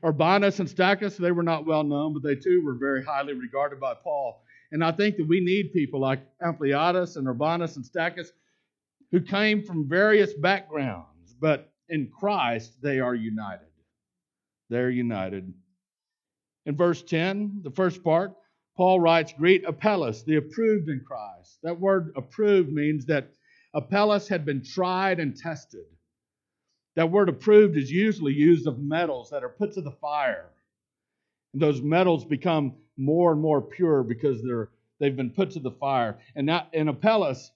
Urbanus 0.04 0.60
and 0.60 0.70
Stachys, 0.70 1.18
they 1.18 1.32
were 1.32 1.44
not 1.44 1.66
well 1.66 1.84
known, 1.84 2.14
but 2.14 2.24
they 2.24 2.36
too 2.36 2.64
were 2.64 2.76
very 2.76 3.04
highly 3.04 3.34
regarded 3.34 3.80
by 3.80 3.94
Paul. 3.94 4.44
And 4.72 4.84
I 4.84 4.92
think 4.92 5.18
that 5.18 5.28
we 5.28 5.40
need 5.40 5.74
people 5.74 6.00
like 6.00 6.22
Ampliatus 6.42 7.16
and 7.16 7.28
Urbanus 7.28 7.76
and 7.76 7.86
Stachys 7.86 8.30
who 9.12 9.22
came 9.22 9.64
from 9.64 9.88
various 9.88 10.34
backgrounds, 10.34 11.36
but 11.40 11.72
in 11.90 12.10
Christ 12.10 12.82
they 12.82 13.00
are 13.00 13.14
united. 13.14 13.68
They're 14.70 14.90
united. 14.90 15.54
In 16.66 16.76
verse 16.76 17.04
10, 17.04 17.62
the 17.64 17.72
first 17.72 18.04
part, 18.04 18.34
Paul 18.76 19.00
writes, 19.00 19.34
Greet 19.38 19.66
Apelles, 19.66 20.24
the 20.26 20.38
approved 20.38 20.90
in 20.90 21.04
Christ. 21.06 21.60
That 21.62 21.80
word 21.80 22.12
approved 22.16 22.72
means 22.72 23.06
that 23.06 23.30
Apelles 23.76 24.28
had 24.28 24.46
been 24.46 24.64
tried 24.64 25.20
and 25.20 25.36
tested. 25.36 25.86
That 26.96 27.12
word 27.12 27.30
approved 27.30 27.78
is 27.78 27.92
usually 27.92 28.34
used 28.34 28.68
of 28.68 28.80
metals 28.80 29.30
that 29.32 29.44
are 29.44 29.50
put 29.50 29.74
to 29.74 29.82
the 29.82 29.92
fire. 29.92 30.50
And 31.54 31.62
those 31.62 31.82
metals 31.82 32.26
become 32.26 32.76
more 32.98 33.32
and 33.32 33.42
more 33.42 33.62
pure 33.62 34.04
because 34.04 34.44
they're 34.44 34.70
they've 35.00 35.16
been 35.16 35.32
put 35.32 35.52
to 35.52 35.60
the 35.60 35.72
fire. 35.72 36.18
And 36.36 36.46
now 36.46 36.68
in 36.72 36.88
Apelles, 36.88 37.52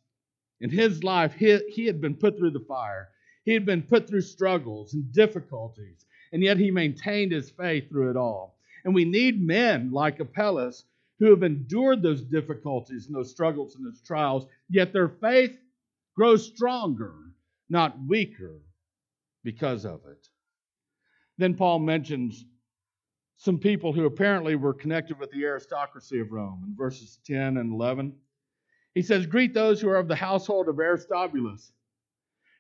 in 0.60 0.70
his 0.70 1.04
life, 1.04 1.34
he, 1.34 1.58
he 1.70 1.86
had 1.86 2.02
been 2.02 2.16
put 2.16 2.38
through 2.38 2.52
the 2.52 2.66
fire. 2.68 3.10
He 3.46 3.54
had 3.54 3.66
been 3.66 3.84
put 3.84 4.08
through 4.08 4.22
struggles 4.22 4.94
and 4.94 5.14
difficulties, 5.14 6.06
and 6.34 6.44
yet 6.44 6.58
he 6.58 6.72
maintained 6.72 7.32
his 7.32 7.50
faith 7.50 7.88
through 7.90 8.10
it 8.10 8.18
all. 8.18 8.58
And 8.84 8.94
we 8.94 9.06
need 9.06 9.42
men 9.42 9.92
like 9.92 10.20
Apelles 10.20 10.86
who 11.20 11.30
have 11.30 11.44
endured 11.44 12.02
those 12.02 12.22
difficulties 12.22 13.08
and 13.08 13.16
those 13.16 13.32
struggles 13.32 13.76
and 13.76 13.86
those 13.86 14.02
trials, 14.02 14.46
yet 14.70 14.92
their 14.92 15.10
faith 15.10 15.58
grows 16.16 16.46
stronger, 16.46 17.14
not 17.70 17.98
weaker, 18.08 18.60
because 19.44 19.86
of 19.86 20.02
it. 20.10 20.28
Then 21.38 21.54
Paul 21.54 21.80
mentions 21.80 22.46
some 23.38 23.60
people 23.60 23.94
who 23.94 24.06
apparently 24.06 24.56
were 24.56 24.74
connected 24.74 25.20
with 25.20 25.30
the 25.32 25.44
aristocracy 25.44 26.20
of 26.20 26.32
Rome 26.32 26.64
in 26.68 26.76
verses 26.76 27.20
10 27.26 27.58
and 27.58 27.72
11. 27.72 28.14
He 28.96 29.04
says, 29.04 29.28
Greet 29.28 29.54
those 29.54 29.80
who 29.80 29.90
are 29.90 29.98
of 29.98 30.08
the 30.08 30.16
household 30.16 30.68
of 30.68 30.80
Aristobulus. 30.80 31.72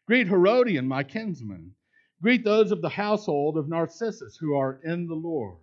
Greet 0.05 0.27
Herodion, 0.27 0.87
my 0.87 1.03
kinsman. 1.03 1.71
Greet 2.21 2.43
those 2.43 2.71
of 2.71 2.81
the 2.81 2.89
household 2.89 3.57
of 3.57 3.67
Narcissus 3.67 4.37
who 4.37 4.55
are 4.55 4.79
in 4.83 5.07
the 5.07 5.15
Lord. 5.15 5.57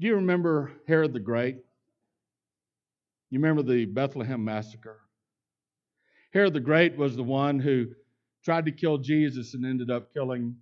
Do 0.00 0.08
you 0.08 0.16
remember 0.16 0.72
Herod 0.86 1.12
the 1.12 1.20
Great? 1.20 1.56
You 3.30 3.38
remember 3.38 3.62
the 3.62 3.84
Bethlehem 3.84 4.44
massacre? 4.44 5.00
Herod 6.32 6.52
the 6.52 6.60
Great 6.60 6.96
was 6.96 7.14
the 7.14 7.22
one 7.22 7.60
who 7.60 7.86
tried 8.44 8.66
to 8.66 8.72
kill 8.72 8.98
Jesus 8.98 9.54
and 9.54 9.64
ended 9.64 9.90
up 9.90 10.12
killing 10.12 10.56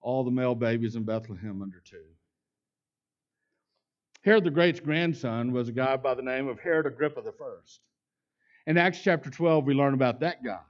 all 0.00 0.22
the 0.22 0.30
male 0.30 0.54
babies 0.54 0.96
in 0.96 1.02
Bethlehem 1.02 1.62
under 1.62 1.80
two. 1.84 2.04
Herod 4.22 4.44
the 4.44 4.50
Great's 4.50 4.80
grandson 4.80 5.52
was 5.52 5.68
a 5.68 5.72
guy 5.72 5.96
by 5.96 6.14
the 6.14 6.22
name 6.22 6.48
of 6.48 6.60
Herod 6.60 6.86
Agrippa 6.86 7.20
I. 7.20 8.70
In 8.70 8.78
Acts 8.78 9.00
chapter 9.02 9.30
12, 9.30 9.64
we 9.64 9.74
learn 9.74 9.94
about 9.94 10.20
that 10.20 10.42
guy. 10.42 10.60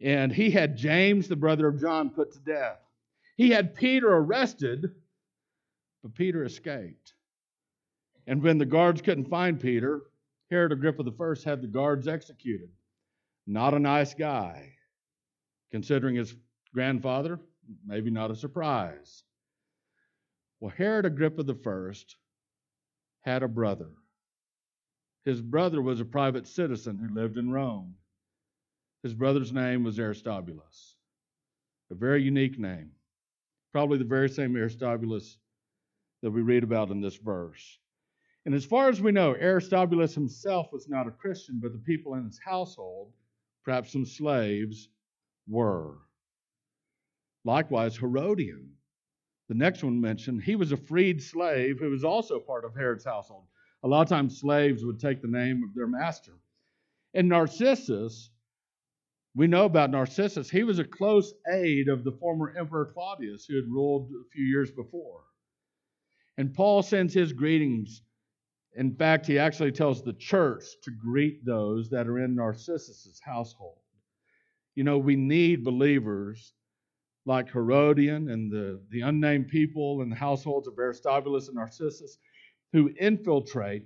And 0.00 0.32
he 0.32 0.50
had 0.50 0.76
James, 0.76 1.28
the 1.28 1.36
brother 1.36 1.68
of 1.68 1.80
John, 1.80 2.10
put 2.10 2.32
to 2.32 2.38
death. 2.40 2.78
He 3.36 3.50
had 3.50 3.74
Peter 3.74 4.08
arrested, 4.08 4.90
but 6.02 6.14
Peter 6.14 6.44
escaped. 6.44 7.12
And 8.26 8.42
when 8.42 8.58
the 8.58 8.66
guards 8.66 9.02
couldn't 9.02 9.28
find 9.28 9.60
Peter, 9.60 10.02
Herod 10.50 10.72
Agrippa 10.72 11.04
I 11.04 11.48
had 11.48 11.62
the 11.62 11.68
guards 11.68 12.08
executed. 12.08 12.70
Not 13.46 13.74
a 13.74 13.78
nice 13.78 14.14
guy, 14.14 14.72
considering 15.70 16.16
his 16.16 16.34
grandfather, 16.74 17.40
maybe 17.86 18.10
not 18.10 18.30
a 18.30 18.36
surprise. 18.36 19.24
Well, 20.60 20.72
Herod 20.76 21.06
Agrippa 21.06 21.42
I 21.42 21.92
had 23.22 23.42
a 23.42 23.48
brother. 23.48 23.90
His 25.24 25.40
brother 25.40 25.80
was 25.80 26.00
a 26.00 26.04
private 26.04 26.46
citizen 26.46 26.98
who 26.98 27.14
lived 27.14 27.36
in 27.36 27.50
Rome. 27.50 27.94
His 29.02 29.14
brother's 29.14 29.52
name 29.52 29.84
was 29.84 29.98
Aristobulus, 29.98 30.96
a 31.90 31.94
very 31.94 32.22
unique 32.22 32.58
name, 32.58 32.90
probably 33.72 33.98
the 33.98 34.04
very 34.04 34.28
same 34.28 34.56
Aristobulus 34.56 35.38
that 36.22 36.30
we 36.30 36.42
read 36.42 36.62
about 36.64 36.90
in 36.90 37.00
this 37.00 37.16
verse. 37.16 37.78
And 38.44 38.54
as 38.54 38.64
far 38.64 38.88
as 38.88 39.00
we 39.00 39.12
know, 39.12 39.34
Aristobulus 39.34 40.14
himself 40.14 40.72
was 40.72 40.88
not 40.88 41.06
a 41.06 41.10
Christian, 41.12 41.60
but 41.62 41.72
the 41.72 41.78
people 41.78 42.14
in 42.14 42.24
his 42.24 42.40
household, 42.44 43.12
perhaps 43.64 43.92
some 43.92 44.04
slaves, 44.04 44.88
were. 45.50 45.98
Likewise, 47.44 47.96
Herodion, 47.96 48.70
the 49.48 49.54
next 49.54 49.82
one 49.82 50.00
mentioned, 50.00 50.42
he 50.42 50.54
was 50.54 50.72
a 50.72 50.76
freed 50.76 51.20
slave 51.22 51.80
who 51.80 51.90
was 51.90 52.04
also 52.04 52.38
part 52.38 52.64
of 52.64 52.74
Herod's 52.74 53.04
household. 53.04 53.46
A 53.82 53.88
lot 53.88 54.02
of 54.02 54.08
times, 54.08 54.38
slaves 54.38 54.84
would 54.84 55.00
take 55.00 55.20
the 55.20 55.28
name 55.28 55.62
of 55.64 55.74
their 55.74 55.88
master. 55.88 56.34
And 57.14 57.28
Narcissus, 57.28 58.30
we 59.34 59.48
know 59.48 59.64
about 59.64 59.90
Narcissus, 59.90 60.50
he 60.50 60.62
was 60.62 60.78
a 60.78 60.84
close 60.84 61.34
aide 61.52 61.88
of 61.88 62.04
the 62.04 62.12
former 62.12 62.54
Emperor 62.56 62.92
Claudius 62.94 63.46
who 63.46 63.56
had 63.56 63.66
ruled 63.66 64.10
a 64.10 64.30
few 64.30 64.44
years 64.44 64.70
before. 64.70 65.22
And 66.38 66.54
Paul 66.54 66.82
sends 66.82 67.12
his 67.12 67.32
greetings. 67.32 68.02
In 68.76 68.94
fact, 68.94 69.26
he 69.26 69.38
actually 69.38 69.72
tells 69.72 70.02
the 70.02 70.12
church 70.12 70.64
to 70.84 70.92
greet 70.92 71.44
those 71.44 71.90
that 71.90 72.06
are 72.06 72.20
in 72.20 72.36
Narcissus's 72.36 73.20
household. 73.20 73.79
You 74.74 74.84
know, 74.84 74.98
we 74.98 75.16
need 75.16 75.64
believers 75.64 76.52
like 77.26 77.50
Herodion 77.50 78.30
and 78.30 78.50
the, 78.50 78.80
the 78.90 79.02
unnamed 79.02 79.48
people 79.48 80.02
in 80.02 80.10
the 80.10 80.16
households 80.16 80.68
of 80.68 80.78
Aristobulus 80.78 81.48
and 81.48 81.56
Narcissus 81.56 82.18
who 82.72 82.90
infiltrate 82.98 83.84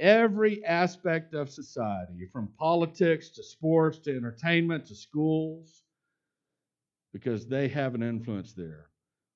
every 0.00 0.64
aspect 0.64 1.34
of 1.34 1.50
society, 1.50 2.28
from 2.32 2.48
politics 2.58 3.30
to 3.30 3.42
sports 3.42 3.98
to 3.98 4.16
entertainment 4.16 4.86
to 4.86 4.94
schools, 4.94 5.82
because 7.12 7.46
they 7.46 7.68
have 7.68 7.94
an 7.94 8.02
influence 8.02 8.52
there 8.52 8.86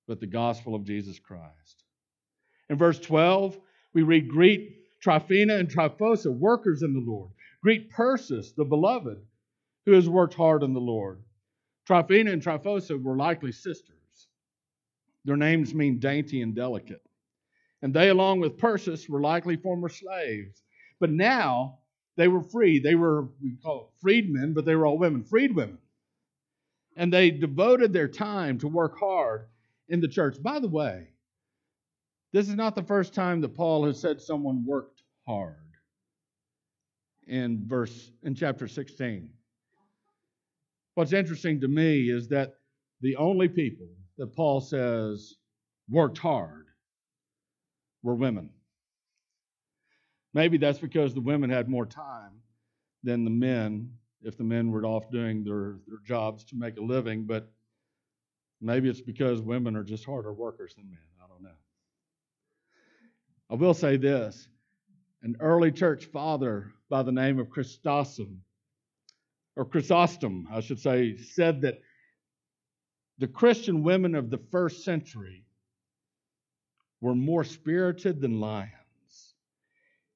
with 0.07 0.21
the 0.21 0.27
gospel 0.27 0.75
of 0.75 0.85
Jesus 0.85 1.19
Christ. 1.19 1.85
In 2.69 2.77
verse 2.77 2.99
12, 3.01 3.59
we 3.95 4.03
read, 4.03 4.29
Greet 4.29 4.77
Tryphena 5.01 5.57
and 5.57 5.69
Tryphosa, 5.69 6.33
workers 6.33 6.83
in 6.83 6.93
the 6.93 7.11
Lord. 7.11 7.31
Greet 7.63 7.91
Persis, 7.91 8.53
the 8.53 8.65
beloved, 8.65 9.19
who 9.87 9.93
has 9.93 10.09
worked 10.09 10.35
hard 10.35 10.63
in 10.63 10.73
the 10.73 10.81
Lord. 10.81 11.23
Tryphena 11.87 12.31
and 12.31 12.43
Tryphosa 12.43 13.01
were 13.01 13.17
likely 13.17 13.53
sisters. 13.53 14.29
Their 15.25 15.37
names 15.37 15.75
mean 15.75 15.99
dainty 15.99 16.43
and 16.43 16.55
delicate. 16.55 17.03
And 17.83 17.93
they, 17.93 18.09
along 18.11 18.41
with 18.41 18.59
Persis, 18.59 19.09
were 19.09 19.21
likely 19.21 19.57
former 19.57 19.89
slaves. 19.89 20.63
But 21.01 21.11
now 21.11 21.79
they 22.17 22.29
were 22.29 22.43
free. 22.43 22.79
They 22.79 22.95
were, 22.95 23.29
we 23.43 23.57
call 23.63 23.81
it 23.81 24.01
freedmen, 24.01 24.55
but 24.55 24.65
they 24.65 24.77
were 24.77 24.87
all 24.87 24.99
women, 24.99 25.25
freed 25.25 25.55
women. 25.55 25.79
And 26.97 27.13
they 27.13 27.31
devoted 27.31 27.93
their 27.93 28.09
time 28.09 28.59
to 28.59 28.69
work 28.69 28.99
hard 28.99 29.49
in 29.89 30.01
the 30.01 30.09
church. 30.09 30.41
By 30.41 30.61
the 30.61 30.69
way, 30.69 31.09
this 32.33 32.49
is 32.49 32.55
not 32.55 32.75
the 32.75 32.83
first 32.83 33.15
time 33.15 33.41
that 33.41 33.55
Paul 33.55 33.85
has 33.87 34.01
said 34.01 34.21
someone 34.21 34.65
worked 34.65 35.03
hard 35.27 35.57
in 37.27 37.67
verse 37.67 38.11
in 38.23 38.35
chapter 38.35 38.69
16. 38.69 39.29
What's 40.95 41.13
interesting 41.13 41.61
to 41.61 41.69
me 41.69 42.11
is 42.11 42.29
that 42.29 42.55
the 43.01 43.17
only 43.17 43.49
people 43.49 43.89
that 44.19 44.35
Paul 44.35 44.61
says 44.61 45.35
worked 45.89 46.19
hard 46.19 46.67
were 48.03 48.15
women. 48.15 48.51
Maybe 50.35 50.59
that's 50.59 50.79
because 50.79 51.15
the 51.15 51.21
women 51.21 51.51
had 51.51 51.69
more 51.69 51.87
time 51.87 52.33
than 53.03 53.25
the 53.25 53.31
men, 53.31 53.91
if 54.23 54.37
the 54.37 54.45
men 54.45 54.71
were 54.71 54.85
off 54.85 55.11
doing 55.11 55.45
their, 55.45 55.77
their 55.87 55.99
jobs 56.05 56.45
to 56.45 56.57
make 56.57 56.77
a 56.79 56.83
living, 56.83 57.25
but 57.25 57.51
maybe 58.61 58.89
it's 58.89 59.01
because 59.01 59.41
women 59.41 59.77
are 59.77 59.85
just 59.85 60.05
harder 60.05 60.33
workers 60.33 60.75
than 60.75 60.89
men. 60.89 60.99
I 61.23 61.27
don't 61.27 61.43
know. 61.43 61.51
I 63.51 63.55
will 63.55 63.75
say 63.75 63.97
this 63.97 64.49
an 65.23 65.37
early 65.41 65.71
church 65.71 66.07
father 66.07 66.73
by 66.89 67.03
the 67.03 67.13
name 67.13 67.39
of 67.39 67.51
Chrysostom 67.51 68.43
or 69.57 69.65
Chrysostom, 69.65 70.49
I 70.51 70.61
should 70.61 70.81
say, 70.81 71.17
said 71.17 71.61
that 71.63 71.81
the 73.19 73.29
Christian 73.29 73.83
women 73.83 74.15
of 74.15 74.31
the 74.31 74.41
first 74.51 74.85
century 74.85 75.45
were 77.01 77.15
more 77.15 77.45
spirited 77.45 78.21
than 78.21 78.41
lions, 78.41 79.35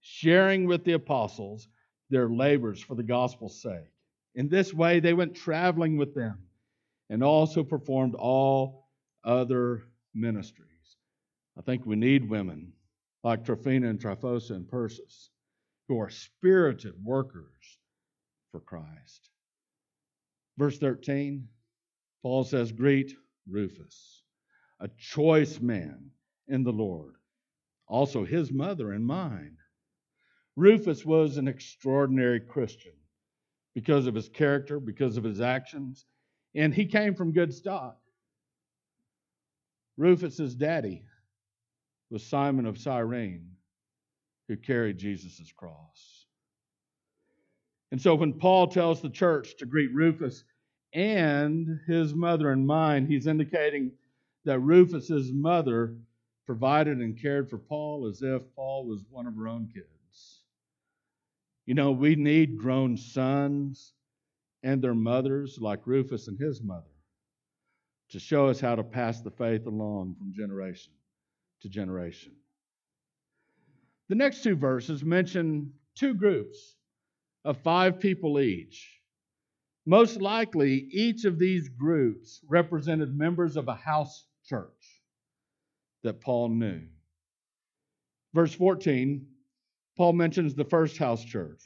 sharing 0.01 0.67
with 0.67 0.85
the 0.85 0.93
apostles 0.93 1.69
their 2.11 2.29
labors 2.29 2.81
for 2.81 2.95
the 2.95 3.03
gospel's 3.03 3.61
sake. 3.61 3.91
In 4.35 4.49
this 4.49 4.73
way, 4.73 5.01
they 5.01 5.15
went 5.15 5.35
traveling 5.35 5.97
with 5.97 6.15
them 6.15 6.39
and 7.11 7.23
also 7.23 7.63
performed 7.63 8.15
all 8.15 8.89
other 9.25 9.83
ministries. 10.15 10.67
I 11.59 11.63
think 11.63 11.85
we 11.85 11.97
need 11.97 12.29
women 12.29 12.73
like 13.25 13.45
Tryphena 13.45 13.89
and 13.89 14.01
Tryphosa 14.01 14.51
and 14.51 14.69
Persis 14.69 15.31
who 15.89 16.01
are 16.01 16.11
spirited 16.11 16.95
workers 17.03 17.79
for 18.57 18.61
Christ. 18.61 19.29
Verse 20.57 20.79
13, 20.79 21.47
Paul 22.23 22.43
says, 22.45 22.73
Greet 22.73 23.15
Rufus, 23.47 24.23
a 24.81 24.89
choice 24.99 25.61
man 25.61 26.11
in 26.49 26.65
the 26.65 26.73
Lord, 26.73 27.17
also 27.87 28.25
his 28.25 28.51
mother 28.51 28.93
and 28.93 29.05
mine. 29.05 29.59
Rufus 30.57 31.05
was 31.05 31.37
an 31.37 31.49
extraordinary 31.49 32.41
Christian 32.41 32.95
because 33.75 34.07
of 34.07 34.15
his 34.15 34.31
character, 34.31 34.81
because 34.81 35.19
of 35.19 35.25
his 35.25 35.43
actions, 35.43 36.07
and 36.55 36.75
he 36.75 36.87
came 36.87 37.15
from 37.15 37.33
good 37.33 37.53
stock. 37.53 37.99
Rufus's 39.99 40.55
daddy 40.55 41.03
was 42.09 42.25
Simon 42.25 42.65
of 42.65 42.79
Cyrene, 42.79 43.51
who 44.49 44.57
carried 44.57 44.97
Jesus' 44.97 45.53
cross. 45.55 46.16
And 47.93 48.01
so 48.01 48.15
when 48.15 48.33
Paul 48.33 48.67
tells 48.67 49.01
the 49.01 49.11
church 49.11 49.57
to 49.59 49.67
greet 49.67 49.95
Rufus 49.95 50.45
and 50.93 51.81
his 51.87 52.15
mother 52.15 52.53
in 52.53 52.67
mind, 52.67 53.09
he's 53.09 53.27
indicating 53.27 53.93
that 54.45 54.61
Rufus's 54.61 55.33
mother 55.33 55.95
provided 56.47 56.99
and 56.99 57.21
cared 57.21 57.51
for 57.51 57.59
Paul 57.59 58.07
as 58.07 58.23
if 58.23 58.43
Paul 58.55 58.87
was 58.87 59.05
one 59.11 59.27
of 59.27 59.35
her 59.37 59.49
own 59.49 59.69
kids. 59.73 60.43
You 61.67 61.75
know, 61.75 61.91
we 61.91 62.15
need 62.15 62.59
grown 62.59 62.97
sons 62.97 63.93
and 64.63 64.81
their 64.81 64.95
mothers 64.95 65.59
like 65.61 65.87
Rufus 65.87 66.29
and 66.29 66.39
his 66.39 66.63
mother 66.63 66.87
to 68.11 68.21
show 68.21 68.47
us 68.49 68.61
how 68.61 68.77
to 68.77 68.85
pass 68.85 69.21
the 69.21 69.31
faith 69.31 69.67
along 69.67 70.15
from 70.17 70.33
generation 70.33 70.93
to 71.63 71.69
generation. 71.69 72.33
The 74.09 74.15
next 74.15 74.45
two 74.45 74.55
verses 74.55 75.05
mention 75.05 75.73
two 75.97 76.15
groups 76.15 76.76
of 77.47 77.57
five 77.59 78.01
people 78.01 78.41
each 78.41 79.01
Most 79.87 80.21
likely, 80.21 80.89
each 80.91 81.25
of 81.25 81.39
these 81.39 81.69
groups 81.69 82.41
represented 82.49 83.17
members 83.17 83.57
of 83.57 83.69
a 83.69 83.75
house 83.75 84.27
church 84.45 85.01
that 86.03 86.21
Paul 86.21 86.49
knew. 86.49 86.83
Verse 88.35 88.53
14, 88.53 89.25
Paul 89.97 90.13
mentions 90.15 90.55
the 90.57 90.65
first 90.65 90.99
house 90.99 91.25
church. 91.25 91.63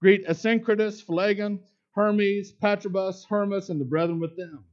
Greet 0.00 0.26
Asyncritus, 0.26 1.04
Phlegon, 1.04 1.60
Hermes, 1.90 2.52
Patrobas, 2.52 3.26
Hermas, 3.28 3.68
and 3.68 3.78
the 3.78 3.84
brethren 3.84 4.18
with 4.18 4.38
them. 4.38 4.64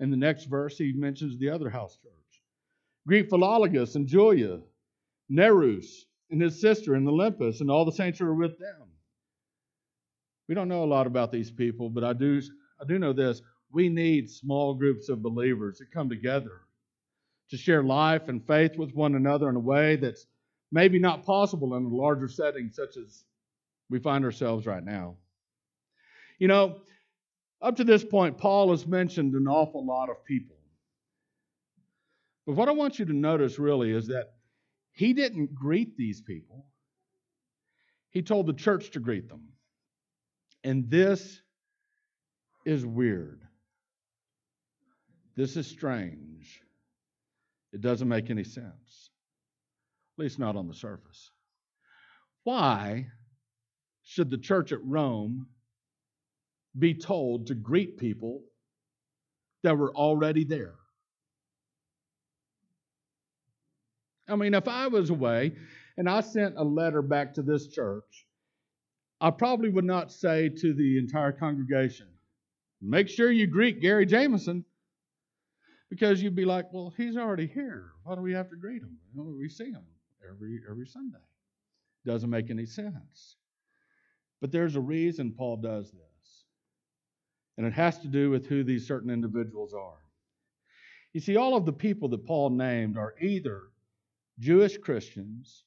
In 0.00 0.10
the 0.10 0.16
next 0.16 0.46
verse, 0.46 0.78
he 0.78 0.94
mentions 0.94 1.38
the 1.38 1.50
other 1.50 1.68
house 1.68 1.98
church. 2.02 2.42
Greet 3.06 3.28
Philologus 3.28 3.96
and 3.96 4.06
Julia, 4.06 4.60
Nereus 5.28 6.06
and 6.30 6.40
his 6.40 6.58
sister, 6.58 6.94
and 6.94 7.06
Olympas, 7.06 7.60
and 7.60 7.70
all 7.70 7.84
the 7.84 7.92
saints 7.92 8.18
who 8.18 8.26
are 8.26 8.34
with 8.34 8.58
them. 8.58 8.87
We 10.48 10.54
don't 10.54 10.68
know 10.68 10.82
a 10.82 10.86
lot 10.86 11.06
about 11.06 11.30
these 11.30 11.50
people, 11.50 11.90
but 11.90 12.04
I 12.04 12.14
do, 12.14 12.40
I 12.80 12.84
do 12.86 12.98
know 12.98 13.12
this. 13.12 13.42
We 13.70 13.88
need 13.88 14.30
small 14.30 14.74
groups 14.74 15.08
of 15.08 15.22
believers 15.22 15.78
that 15.78 15.90
come 15.92 16.08
together 16.08 16.62
to 17.50 17.56
share 17.56 17.82
life 17.82 18.28
and 18.28 18.46
faith 18.46 18.76
with 18.76 18.94
one 18.94 19.14
another 19.14 19.48
in 19.48 19.56
a 19.56 19.60
way 19.60 19.96
that's 19.96 20.26
maybe 20.72 20.98
not 20.98 21.24
possible 21.24 21.74
in 21.76 21.84
a 21.84 21.88
larger 21.88 22.28
setting 22.28 22.70
such 22.72 22.96
as 22.96 23.24
we 23.90 23.98
find 23.98 24.24
ourselves 24.24 24.66
right 24.66 24.84
now. 24.84 25.16
You 26.38 26.48
know, 26.48 26.80
up 27.60 27.76
to 27.76 27.84
this 27.84 28.04
point, 28.04 28.38
Paul 28.38 28.70
has 28.70 28.86
mentioned 28.86 29.34
an 29.34 29.48
awful 29.48 29.84
lot 29.84 30.08
of 30.08 30.24
people. 30.24 30.56
But 32.46 32.54
what 32.54 32.68
I 32.68 32.72
want 32.72 32.98
you 32.98 33.04
to 33.06 33.12
notice 33.12 33.58
really 33.58 33.90
is 33.90 34.06
that 34.06 34.32
he 34.92 35.12
didn't 35.12 35.54
greet 35.54 35.96
these 35.96 36.20
people, 36.20 36.64
he 38.10 38.22
told 38.22 38.46
the 38.46 38.54
church 38.54 38.90
to 38.92 39.00
greet 39.00 39.28
them. 39.28 39.42
And 40.64 40.90
this 40.90 41.40
is 42.66 42.84
weird. 42.84 43.40
This 45.36 45.56
is 45.56 45.66
strange. 45.66 46.60
It 47.72 47.80
doesn't 47.80 48.08
make 48.08 48.30
any 48.30 48.44
sense, 48.44 49.10
at 50.18 50.22
least 50.22 50.38
not 50.38 50.56
on 50.56 50.66
the 50.66 50.74
surface. 50.74 51.30
Why 52.44 53.06
should 54.04 54.30
the 54.30 54.38
church 54.38 54.72
at 54.72 54.84
Rome 54.84 55.48
be 56.78 56.94
told 56.94 57.46
to 57.48 57.54
greet 57.54 57.98
people 57.98 58.42
that 59.62 59.76
were 59.76 59.94
already 59.94 60.44
there? 60.44 60.74
I 64.28 64.36
mean, 64.36 64.54
if 64.54 64.68
I 64.68 64.88
was 64.88 65.10
away 65.10 65.52
and 65.96 66.08
I 66.08 66.20
sent 66.20 66.56
a 66.56 66.64
letter 66.64 67.02
back 67.02 67.34
to 67.34 67.42
this 67.42 67.68
church, 67.68 68.26
I 69.20 69.30
probably 69.30 69.68
would 69.68 69.84
not 69.84 70.12
say 70.12 70.48
to 70.48 70.72
the 70.72 70.98
entire 70.98 71.32
congregation, 71.32 72.06
make 72.80 73.08
sure 73.08 73.30
you 73.30 73.46
greet 73.46 73.80
Gary 73.80 74.06
Jameson. 74.06 74.64
Because 75.90 76.22
you'd 76.22 76.36
be 76.36 76.44
like, 76.44 76.66
well, 76.70 76.92
he's 76.96 77.16
already 77.16 77.46
here. 77.46 77.92
Why 78.04 78.14
do 78.14 78.20
we 78.20 78.34
have 78.34 78.50
to 78.50 78.56
greet 78.56 78.82
him? 78.82 78.98
we 79.16 79.48
see 79.48 79.70
him 79.70 79.82
every 80.28 80.60
every 80.70 80.86
Sunday. 80.86 81.18
Doesn't 82.04 82.28
make 82.28 82.50
any 82.50 82.66
sense. 82.66 83.36
But 84.40 84.52
there's 84.52 84.76
a 84.76 84.80
reason 84.80 85.32
Paul 85.32 85.56
does 85.56 85.90
this. 85.90 86.44
And 87.56 87.66
it 87.66 87.72
has 87.72 87.98
to 88.00 88.06
do 88.06 88.30
with 88.30 88.46
who 88.46 88.62
these 88.62 88.86
certain 88.86 89.10
individuals 89.10 89.72
are. 89.72 89.98
You 91.12 91.20
see, 91.20 91.36
all 91.36 91.56
of 91.56 91.64
the 91.64 91.72
people 91.72 92.08
that 92.10 92.26
Paul 92.26 92.50
named 92.50 92.96
are 92.96 93.14
either 93.20 93.62
Jewish 94.38 94.76
Christians 94.78 95.64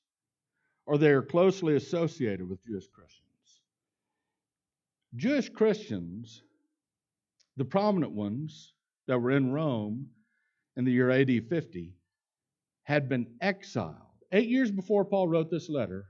or 0.85 0.97
they 0.97 1.09
are 1.09 1.21
closely 1.21 1.75
associated 1.75 2.47
with 2.47 2.63
Jewish 2.63 2.87
Christians. 2.87 3.30
Jewish 5.15 5.49
Christians, 5.49 6.43
the 7.57 7.65
prominent 7.65 8.13
ones 8.13 8.73
that 9.07 9.19
were 9.19 9.31
in 9.31 9.51
Rome 9.51 10.07
in 10.77 10.85
the 10.85 10.91
year 10.91 11.09
AD 11.09 11.29
50, 11.49 11.93
had 12.83 13.09
been 13.09 13.27
exiled. 13.41 13.95
Eight 14.31 14.47
years 14.47 14.71
before 14.71 15.03
Paul 15.03 15.27
wrote 15.27 15.51
this 15.51 15.69
letter, 15.69 16.05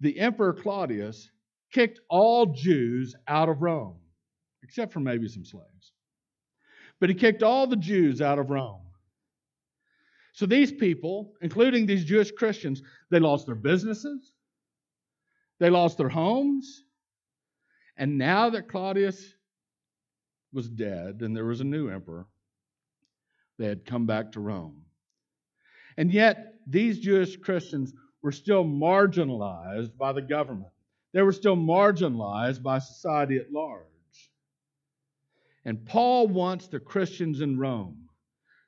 the 0.00 0.18
Emperor 0.18 0.52
Claudius 0.52 1.30
kicked 1.72 2.00
all 2.08 2.46
Jews 2.46 3.14
out 3.28 3.48
of 3.48 3.62
Rome, 3.62 4.00
except 4.62 4.92
for 4.92 5.00
maybe 5.00 5.28
some 5.28 5.44
slaves. 5.44 5.92
But 6.98 7.10
he 7.10 7.14
kicked 7.14 7.42
all 7.44 7.66
the 7.66 7.76
Jews 7.76 8.20
out 8.20 8.38
of 8.38 8.50
Rome. 8.50 8.82
So 10.32 10.46
these 10.46 10.72
people, 10.72 11.34
including 11.40 11.86
these 11.86 12.04
Jewish 12.04 12.32
Christians, 12.32 12.82
they 13.10 13.20
lost 13.20 13.46
their 13.46 13.54
businesses, 13.54 14.32
they 15.60 15.70
lost 15.70 15.98
their 15.98 16.08
homes, 16.08 16.84
and 18.00 18.16
now 18.16 18.48
that 18.48 18.66
Claudius 18.66 19.34
was 20.54 20.70
dead 20.70 21.20
and 21.20 21.36
there 21.36 21.44
was 21.44 21.60
a 21.60 21.64
new 21.64 21.90
emperor, 21.90 22.26
they 23.58 23.66
had 23.66 23.84
come 23.84 24.06
back 24.06 24.32
to 24.32 24.40
Rome. 24.40 24.80
And 25.98 26.10
yet, 26.10 26.54
these 26.66 26.98
Jewish 26.98 27.36
Christians 27.36 27.92
were 28.22 28.32
still 28.32 28.64
marginalized 28.64 29.98
by 29.98 30.14
the 30.14 30.22
government. 30.22 30.72
They 31.12 31.20
were 31.20 31.32
still 31.32 31.56
marginalized 31.56 32.62
by 32.62 32.78
society 32.78 33.36
at 33.36 33.52
large. 33.52 33.84
And 35.66 35.84
Paul 35.84 36.26
wants 36.26 36.68
the 36.68 36.80
Christians 36.80 37.42
in 37.42 37.58
Rome, 37.58 38.08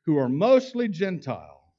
who 0.05 0.19
are 0.19 0.29
mostly 0.29 0.89
Gentile, 0.89 1.73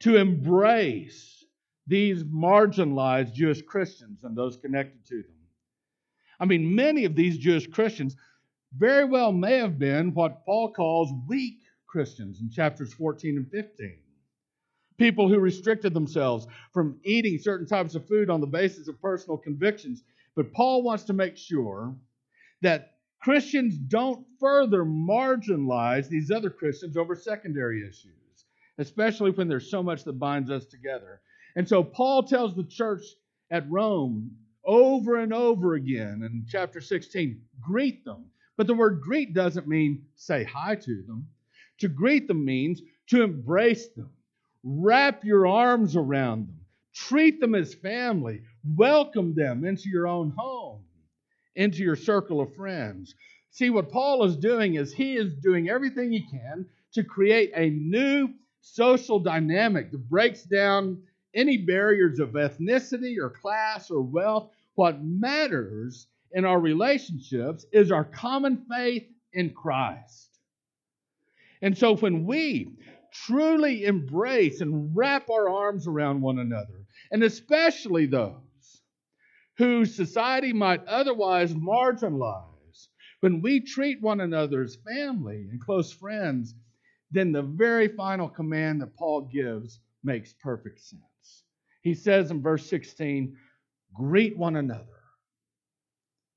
to 0.00 0.16
embrace 0.16 1.44
these 1.88 2.22
marginalized 2.22 3.32
Jewish 3.32 3.62
Christians 3.62 4.22
and 4.22 4.36
those 4.36 4.56
connected 4.56 5.04
to 5.06 5.22
them. 5.22 5.33
I 6.40 6.44
mean, 6.44 6.74
many 6.74 7.04
of 7.04 7.14
these 7.14 7.38
Jewish 7.38 7.66
Christians 7.66 8.16
very 8.76 9.04
well 9.04 9.32
may 9.32 9.58
have 9.58 9.78
been 9.78 10.14
what 10.14 10.44
Paul 10.44 10.72
calls 10.72 11.12
weak 11.28 11.60
Christians 11.86 12.40
in 12.40 12.50
chapters 12.50 12.92
14 12.94 13.36
and 13.36 13.50
15 13.50 13.98
people 14.98 15.28
who 15.28 15.38
restricted 15.38 15.94
themselves 15.94 16.46
from 16.72 16.98
eating 17.04 17.38
certain 17.38 17.66
types 17.66 17.94
of 17.94 18.06
food 18.06 18.30
on 18.30 18.40
the 18.40 18.46
basis 18.46 18.88
of 18.88 19.00
personal 19.00 19.36
convictions. 19.36 20.02
But 20.36 20.52
Paul 20.52 20.82
wants 20.82 21.04
to 21.04 21.12
make 21.12 21.36
sure 21.36 21.94
that 22.62 22.92
Christians 23.20 23.76
don't 23.76 24.26
further 24.38 24.84
marginalize 24.84 26.08
these 26.08 26.30
other 26.30 26.50
Christians 26.50 26.96
over 26.96 27.14
secondary 27.14 27.80
issues, 27.80 28.44
especially 28.78 29.30
when 29.30 29.48
there's 29.48 29.70
so 29.70 29.82
much 29.82 30.04
that 30.04 30.18
binds 30.18 30.50
us 30.50 30.66
together. 30.66 31.20
And 31.56 31.68
so 31.68 31.82
Paul 31.82 32.22
tells 32.24 32.54
the 32.54 32.64
church 32.64 33.02
at 33.50 33.70
Rome 33.70 34.30
over 34.64 35.16
and 35.18 35.32
over 35.32 35.74
again 35.74 36.22
in 36.24 36.44
chapter 36.48 36.80
16 36.80 37.40
greet 37.60 38.04
them. 38.04 38.26
But 38.56 38.66
the 38.66 38.74
word 38.74 39.00
greet 39.00 39.34
doesn't 39.34 39.68
mean 39.68 40.04
say 40.16 40.44
hi 40.44 40.76
to 40.76 41.02
them. 41.06 41.28
To 41.80 41.88
greet 41.88 42.28
them 42.28 42.44
means 42.44 42.80
to 43.08 43.22
embrace 43.22 43.88
them 43.88 44.10
Wrap 44.66 45.24
your 45.24 45.46
arms 45.46 45.94
around 45.94 46.48
them. 46.48 46.60
Treat 46.94 47.38
them 47.38 47.54
as 47.54 47.74
family. 47.74 48.40
Welcome 48.76 49.34
them 49.34 49.62
into 49.62 49.90
your 49.90 50.06
own 50.06 50.32
home, 50.34 50.82
into 51.54 51.82
your 51.82 51.96
circle 51.96 52.40
of 52.40 52.54
friends. 52.54 53.14
See, 53.50 53.68
what 53.68 53.90
Paul 53.90 54.24
is 54.24 54.36
doing 54.36 54.76
is 54.76 54.90
he 54.90 55.16
is 55.16 55.34
doing 55.34 55.68
everything 55.68 56.10
he 56.10 56.26
can 56.30 56.64
to 56.94 57.04
create 57.04 57.52
a 57.54 57.68
new 57.68 58.30
social 58.62 59.18
dynamic 59.18 59.92
that 59.92 60.08
breaks 60.08 60.44
down 60.44 61.02
any 61.34 61.58
barriers 61.58 62.20
of 62.20 62.30
ethnicity 62.30 63.16
or 63.18 63.30
class 63.30 63.90
or 63.90 64.02
wealth. 64.02 64.50
What 64.74 65.04
matters 65.04 66.06
in 66.32 66.44
our 66.44 66.60
relationships 66.60 67.64
is 67.72 67.92
our 67.92 68.04
common 68.04 68.64
faith 68.70 69.06
in 69.32 69.50
Christ. 69.50 70.38
And 71.62 71.76
so 71.76 71.96
when 71.96 72.26
we 72.26 72.68
truly 73.12 73.84
embrace 73.84 74.60
and 74.60 74.94
wrap 74.94 75.30
our 75.30 75.48
arms 75.48 75.86
around 75.86 76.20
one 76.20 76.40
another, 76.40 76.84
and 77.10 77.22
especially 77.22 78.06
those 78.06 78.82
whose 79.56 79.94
society 79.94 80.52
might 80.52 80.84
otherwise 80.86 81.54
marginalize. 81.54 82.88
When 83.20 83.40
we 83.40 83.60
treat 83.60 84.02
one 84.02 84.20
another 84.20 84.62
as 84.62 84.76
family 84.76 85.46
and 85.50 85.60
close 85.60 85.92
friends, 85.92 86.54
then 87.10 87.32
the 87.32 87.42
very 87.42 87.88
final 87.88 88.28
command 88.28 88.82
that 88.82 88.96
Paul 88.96 89.22
gives 89.32 89.80
makes 90.02 90.34
perfect 90.34 90.80
sense. 90.80 91.13
He 91.84 91.92
says 91.92 92.30
in 92.30 92.40
verse 92.40 92.66
16, 92.68 93.36
greet 93.94 94.38
one 94.38 94.56
another 94.56 94.86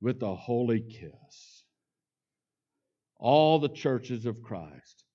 with 0.01 0.21
a 0.21 0.35
holy 0.35 0.81
kiss. 0.81 1.63
All 3.15 3.57
the 3.57 3.69
churches 3.69 4.25
of 4.25 4.43
Christ 4.43 5.05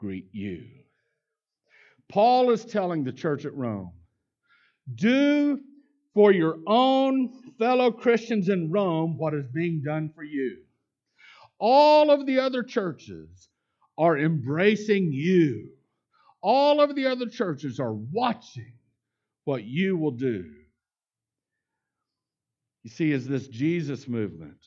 greet 0.00 0.26
you. 0.32 0.64
Paul 2.10 2.50
is 2.50 2.64
telling 2.64 3.04
the 3.04 3.12
church 3.12 3.44
at 3.44 3.54
Rome 3.54 3.92
do 4.96 5.60
for 6.12 6.32
your 6.32 6.58
own 6.66 7.32
fellow 7.56 7.92
Christians 7.92 8.48
in 8.48 8.70
Rome 8.70 9.16
what 9.16 9.32
is 9.32 9.46
being 9.46 9.80
done 9.82 10.10
for 10.14 10.24
you. 10.24 10.58
All 11.60 12.10
of 12.10 12.26
the 12.26 12.40
other 12.40 12.64
churches 12.64 13.48
are 13.96 14.18
embracing 14.18 15.12
you. 15.12 15.70
All 16.42 16.80
of 16.80 16.96
the 16.96 17.06
other 17.06 17.26
churches 17.26 17.78
are 17.78 17.94
watching 17.94 18.72
what 19.44 19.64
you 19.64 19.96
will 19.96 20.12
do. 20.12 20.50
You 22.82 22.90
see, 22.90 23.12
as 23.12 23.26
this 23.26 23.48
Jesus 23.48 24.08
movement 24.08 24.58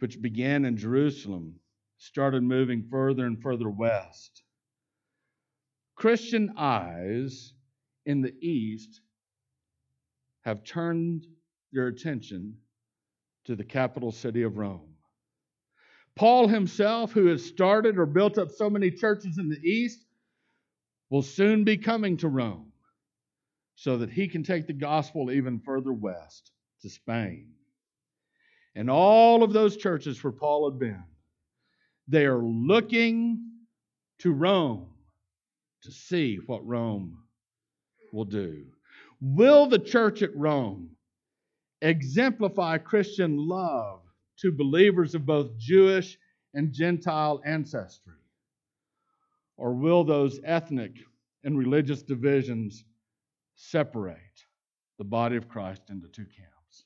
which 0.00 0.20
began 0.20 0.64
in 0.64 0.76
Jerusalem, 0.76 1.56
started 1.98 2.42
moving 2.42 2.86
further 2.90 3.26
and 3.26 3.40
further 3.42 3.68
west. 3.68 4.42
Christian 5.96 6.54
eyes 6.56 7.52
in 8.06 8.22
the 8.22 8.32
East 8.40 9.00
have 10.42 10.62
turned 10.62 11.26
their 11.72 11.88
attention 11.88 12.56
to 13.44 13.56
the 13.56 13.64
capital 13.64 14.12
city 14.12 14.42
of 14.42 14.56
Rome. 14.56 14.94
Paul 16.14 16.48
himself, 16.48 17.12
who 17.12 17.26
has 17.26 17.44
started 17.44 17.98
or 17.98 18.06
built 18.06 18.38
up 18.38 18.50
so 18.50 18.70
many 18.70 18.90
churches 18.90 19.38
in 19.38 19.48
the 19.48 19.60
East, 19.60 20.04
will 21.10 21.22
soon 21.22 21.64
be 21.64 21.76
coming 21.76 22.16
to 22.18 22.28
Rome 22.28 22.67
so 23.78 23.96
that 23.96 24.10
he 24.10 24.26
can 24.26 24.42
take 24.42 24.66
the 24.66 24.72
gospel 24.72 25.30
even 25.30 25.60
further 25.60 25.92
west 25.92 26.50
to 26.82 26.90
Spain. 26.90 27.46
And 28.74 28.90
all 28.90 29.44
of 29.44 29.52
those 29.52 29.76
churches 29.76 30.22
where 30.22 30.32
Paul 30.32 30.68
had 30.68 30.80
been, 30.80 31.04
they 32.08 32.26
are 32.26 32.42
looking 32.42 33.40
to 34.18 34.32
Rome 34.32 34.88
to 35.84 35.92
see 35.92 36.40
what 36.46 36.66
Rome 36.66 37.18
will 38.12 38.24
do. 38.24 38.64
Will 39.20 39.68
the 39.68 39.78
church 39.78 40.22
at 40.22 40.36
Rome 40.36 40.90
exemplify 41.80 42.78
Christian 42.78 43.36
love 43.36 44.00
to 44.40 44.50
believers 44.50 45.14
of 45.14 45.24
both 45.24 45.56
Jewish 45.56 46.18
and 46.52 46.72
Gentile 46.72 47.40
ancestry? 47.44 48.14
Or 49.56 49.72
will 49.72 50.02
those 50.02 50.40
ethnic 50.42 50.94
and 51.44 51.56
religious 51.56 52.02
divisions 52.02 52.84
separate 53.58 54.16
the 54.98 55.04
body 55.04 55.36
of 55.36 55.48
Christ 55.48 55.82
into 55.90 56.08
two 56.08 56.24
camps? 56.24 56.84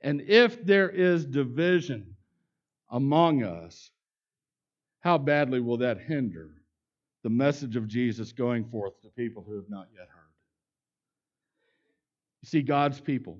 And 0.00 0.22
if 0.22 0.64
there 0.64 0.88
is 0.88 1.26
division 1.26 2.16
among 2.90 3.42
us, 3.42 3.90
how 5.00 5.18
badly 5.18 5.60
will 5.60 5.78
that 5.78 5.98
hinder 5.98 6.50
the 7.22 7.30
message 7.30 7.76
of 7.76 7.88
Jesus 7.88 8.32
going 8.32 8.64
forth 8.64 9.00
to 9.02 9.08
people 9.08 9.44
who 9.46 9.56
have 9.56 9.68
not 9.68 9.88
yet 9.92 10.08
heard? 10.08 10.20
You 12.42 12.46
see, 12.48 12.62
God's 12.62 13.00
people, 13.00 13.38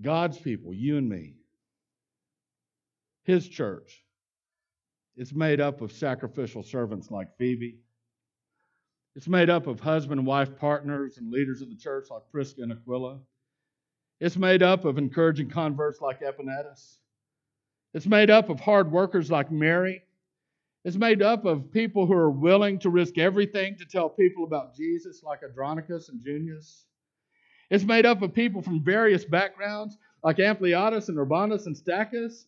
God's 0.00 0.36
people, 0.38 0.74
you 0.74 0.98
and 0.98 1.08
me, 1.08 1.36
His 3.22 3.48
church, 3.48 4.04
it's 5.16 5.32
made 5.32 5.60
up 5.60 5.80
of 5.80 5.90
sacrificial 5.92 6.62
servants 6.62 7.10
like 7.10 7.36
Phoebe. 7.38 7.78
It's 9.14 9.28
made 9.28 9.50
up 9.50 9.66
of 9.66 9.80
husband 9.80 10.20
and 10.20 10.26
wife 10.26 10.56
partners 10.56 11.18
and 11.18 11.30
leaders 11.32 11.60
of 11.60 11.70
the 11.70 11.76
church 11.76 12.08
like 12.10 12.22
Prisca 12.30 12.62
and 12.62 12.72
Aquila. 12.72 13.18
It's 14.20 14.36
made 14.36 14.62
up 14.62 14.84
of 14.84 14.98
encouraging 14.98 15.50
converts 15.50 16.00
like 16.00 16.20
Epaenetus. 16.20 16.98
It's 17.94 18.06
made 18.06 18.30
up 18.30 18.48
of 18.48 18.60
hard 18.60 18.90
workers 18.90 19.30
like 19.30 19.50
Mary. 19.50 20.02
It's 20.84 20.96
made 20.96 21.22
up 21.22 21.44
of 21.44 21.72
people 21.72 22.06
who 22.06 22.14
are 22.14 22.30
willing 22.30 22.78
to 22.80 22.90
risk 22.90 23.18
everything 23.18 23.76
to 23.76 23.84
tell 23.84 24.08
people 24.08 24.44
about 24.44 24.76
Jesus, 24.76 25.22
like 25.22 25.42
Andronicus 25.42 26.08
and 26.08 26.22
Junius. 26.22 26.86
It's 27.70 27.84
made 27.84 28.06
up 28.06 28.22
of 28.22 28.32
people 28.32 28.62
from 28.62 28.82
various 28.82 29.24
backgrounds, 29.24 29.96
like 30.22 30.38
Ampliatus 30.38 31.08
and 31.08 31.18
Urbanus 31.18 31.66
and 31.66 31.76
Stachys. 31.76 32.44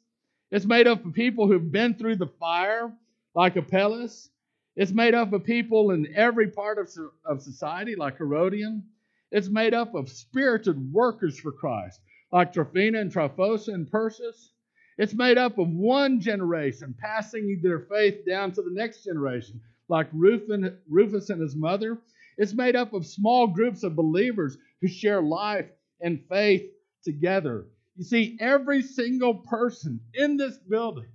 It's 0.51 0.65
made 0.65 0.87
up 0.87 1.05
of 1.05 1.13
people 1.13 1.47
who've 1.47 1.71
been 1.71 1.95
through 1.95 2.17
the 2.17 2.27
fire, 2.27 2.93
like 3.35 3.57
Apelles. 3.57 4.31
It's 4.77 4.93
made 4.93 5.15
up 5.15 5.33
of 5.33 5.45
people 5.45 5.91
in 5.91 6.15
every 6.15 6.49
part 6.49 6.79
of, 6.79 6.89
of 7.25 7.43
society, 7.43 7.97
like 7.97 8.19
Herodion. 8.19 8.85
It's 9.33 9.49
made 9.49 9.75
up 9.75 9.95
of 9.95 10.09
spirited 10.09 10.93
workers 10.93 11.39
for 11.39 11.53
Christ, 11.53 12.01
like 12.33 12.53
Tryphena 12.53 13.01
and 13.01 13.13
Tryphosa 13.13 13.75
and 13.75 13.91
Persis. 13.91 14.53
It's 14.97 15.15
made 15.15 15.39
up 15.39 15.59
of 15.59 15.69
one 15.69 16.21
generation 16.21 16.95
passing 16.99 17.61
their 17.63 17.81
faith 17.81 18.25
down 18.27 18.53
to 18.53 18.63
the 18.63 18.73
next 18.73 19.05
generation, 19.05 19.61
like 19.89 20.09
Rufus 20.13 21.31
and 21.31 21.41
his 21.41 21.57
mother. 21.57 21.99
It's 22.39 22.55
made 22.55 22.77
up 22.77 22.93
of 22.93 23.07
small 23.07 23.49
groups 23.49 23.83
of 23.83 23.97
believers 23.97 24.57
who 24.81 24.89
share 24.89 25.21
life 25.21 25.69
and 26.01 26.25
faith 26.29 26.71
together. 27.03 27.67
You 27.97 28.05
see, 28.05 28.39
every 28.41 28.83
single 28.83 29.35
person 29.35 30.01
in 30.15 30.37
this 30.37 30.59
building 30.59 31.09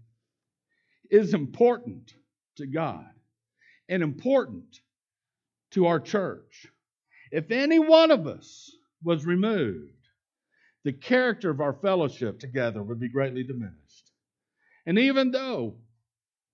is 1.10 1.34
important 1.34 2.14
to 2.58 2.68
God 2.68 3.06
and 3.90 4.04
important 4.04 4.80
to 5.72 5.88
our 5.88 6.00
church. 6.00 6.68
If 7.32 7.52
any 7.52 7.80
one 7.80 8.12
of 8.12 8.28
us 8.28 8.72
was 9.04 9.26
removed, 9.26 9.92
the 10.84 10.94
character 10.94 11.50
of 11.50 11.62
our 11.62 11.74
fellowship 11.74 12.40
together 12.40 12.82
would 12.82 13.00
be 13.00 13.10
greatly 13.10 13.44
diminished. 13.44 14.12
And 14.86 15.00
even 15.00 15.32
though 15.32 15.76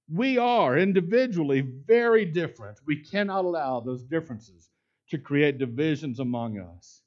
we 0.10 0.38
are 0.38 0.78
individually 0.78 1.62
very 1.62 2.26
different, 2.26 2.80
we 2.86 3.04
cannot 3.04 3.46
allow 3.46 3.80
those 3.80 4.04
differences 4.04 4.70
to 5.10 5.18
create 5.18 5.58
divisions 5.58 6.20
among 6.20 6.60
us. 6.60 7.02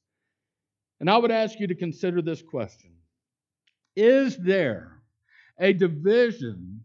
And 1.00 1.10
I 1.10 1.16
would 1.16 1.30
ask 1.30 1.58
you 1.58 1.66
to 1.66 1.74
consider 1.74 2.22
this 2.22 2.42
question 2.42 2.92
Is 3.96 4.36
there 4.36 5.02
a 5.58 5.72
division 5.72 6.82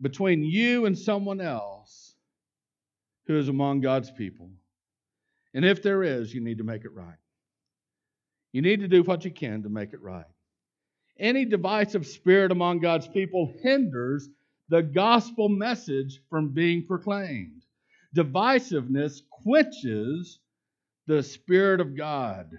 between 0.00 0.44
you 0.44 0.86
and 0.86 0.96
someone 0.96 1.40
else 1.40 2.05
who 3.26 3.38
is 3.38 3.48
among 3.48 3.80
God's 3.80 4.10
people? 4.10 4.50
And 5.54 5.64
if 5.64 5.82
there 5.82 6.02
is, 6.02 6.34
you 6.34 6.40
need 6.40 6.58
to 6.58 6.64
make 6.64 6.84
it 6.84 6.92
right. 6.92 7.18
You 8.52 8.62
need 8.62 8.80
to 8.80 8.88
do 8.88 9.02
what 9.02 9.24
you 9.24 9.30
can 9.30 9.62
to 9.62 9.68
make 9.68 9.92
it 9.92 10.00
right. 10.00 10.26
Any 11.18 11.44
divisive 11.44 12.06
spirit 12.06 12.52
among 12.52 12.80
God's 12.80 13.08
people 13.08 13.52
hinders 13.62 14.28
the 14.68 14.82
gospel 14.82 15.48
message 15.48 16.20
from 16.28 16.52
being 16.52 16.86
proclaimed. 16.86 17.62
Divisiveness 18.14 19.20
quenches 19.30 20.38
the 21.06 21.22
Spirit 21.22 21.80
of 21.80 21.96
God. 21.96 22.50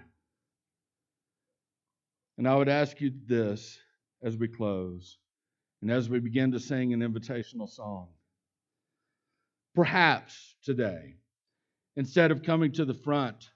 And 2.36 2.48
I 2.48 2.54
would 2.54 2.68
ask 2.68 3.00
you 3.00 3.12
this 3.26 3.78
as 4.22 4.36
we 4.36 4.48
close 4.48 5.18
and 5.82 5.90
as 5.90 6.08
we 6.08 6.18
begin 6.18 6.52
to 6.52 6.60
sing 6.60 6.92
an 6.92 7.00
invitational 7.00 7.68
song. 7.68 8.08
Perhaps 9.78 10.56
today, 10.64 11.14
instead 11.94 12.32
of 12.32 12.42
coming 12.42 12.72
to 12.72 12.84
the 12.84 12.94
front, 12.94 13.50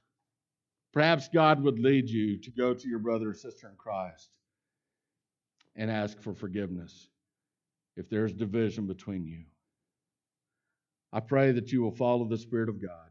perhaps 0.92 1.26
God 1.26 1.60
would 1.60 1.80
lead 1.80 2.08
you 2.08 2.38
to 2.42 2.50
go 2.52 2.72
to 2.72 2.88
your 2.88 3.00
brother 3.00 3.30
or 3.30 3.34
sister 3.34 3.68
in 3.68 3.74
Christ 3.74 4.28
and 5.74 5.90
ask 5.90 6.22
for 6.22 6.32
forgiveness 6.32 7.08
if 7.96 8.08
there's 8.08 8.32
division 8.32 8.86
between 8.86 9.26
you. 9.26 9.42
I 11.12 11.18
pray 11.18 11.50
that 11.50 11.72
you 11.72 11.82
will 11.82 11.90
follow 11.90 12.24
the 12.24 12.38
Spirit 12.38 12.68
of 12.68 12.80
God 12.80 13.10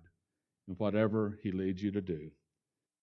in 0.70 0.76
whatever 0.76 1.38
He 1.44 1.52
leads 1.52 1.84
you 1.84 1.92
to 1.92 2.02
do. 2.02 2.32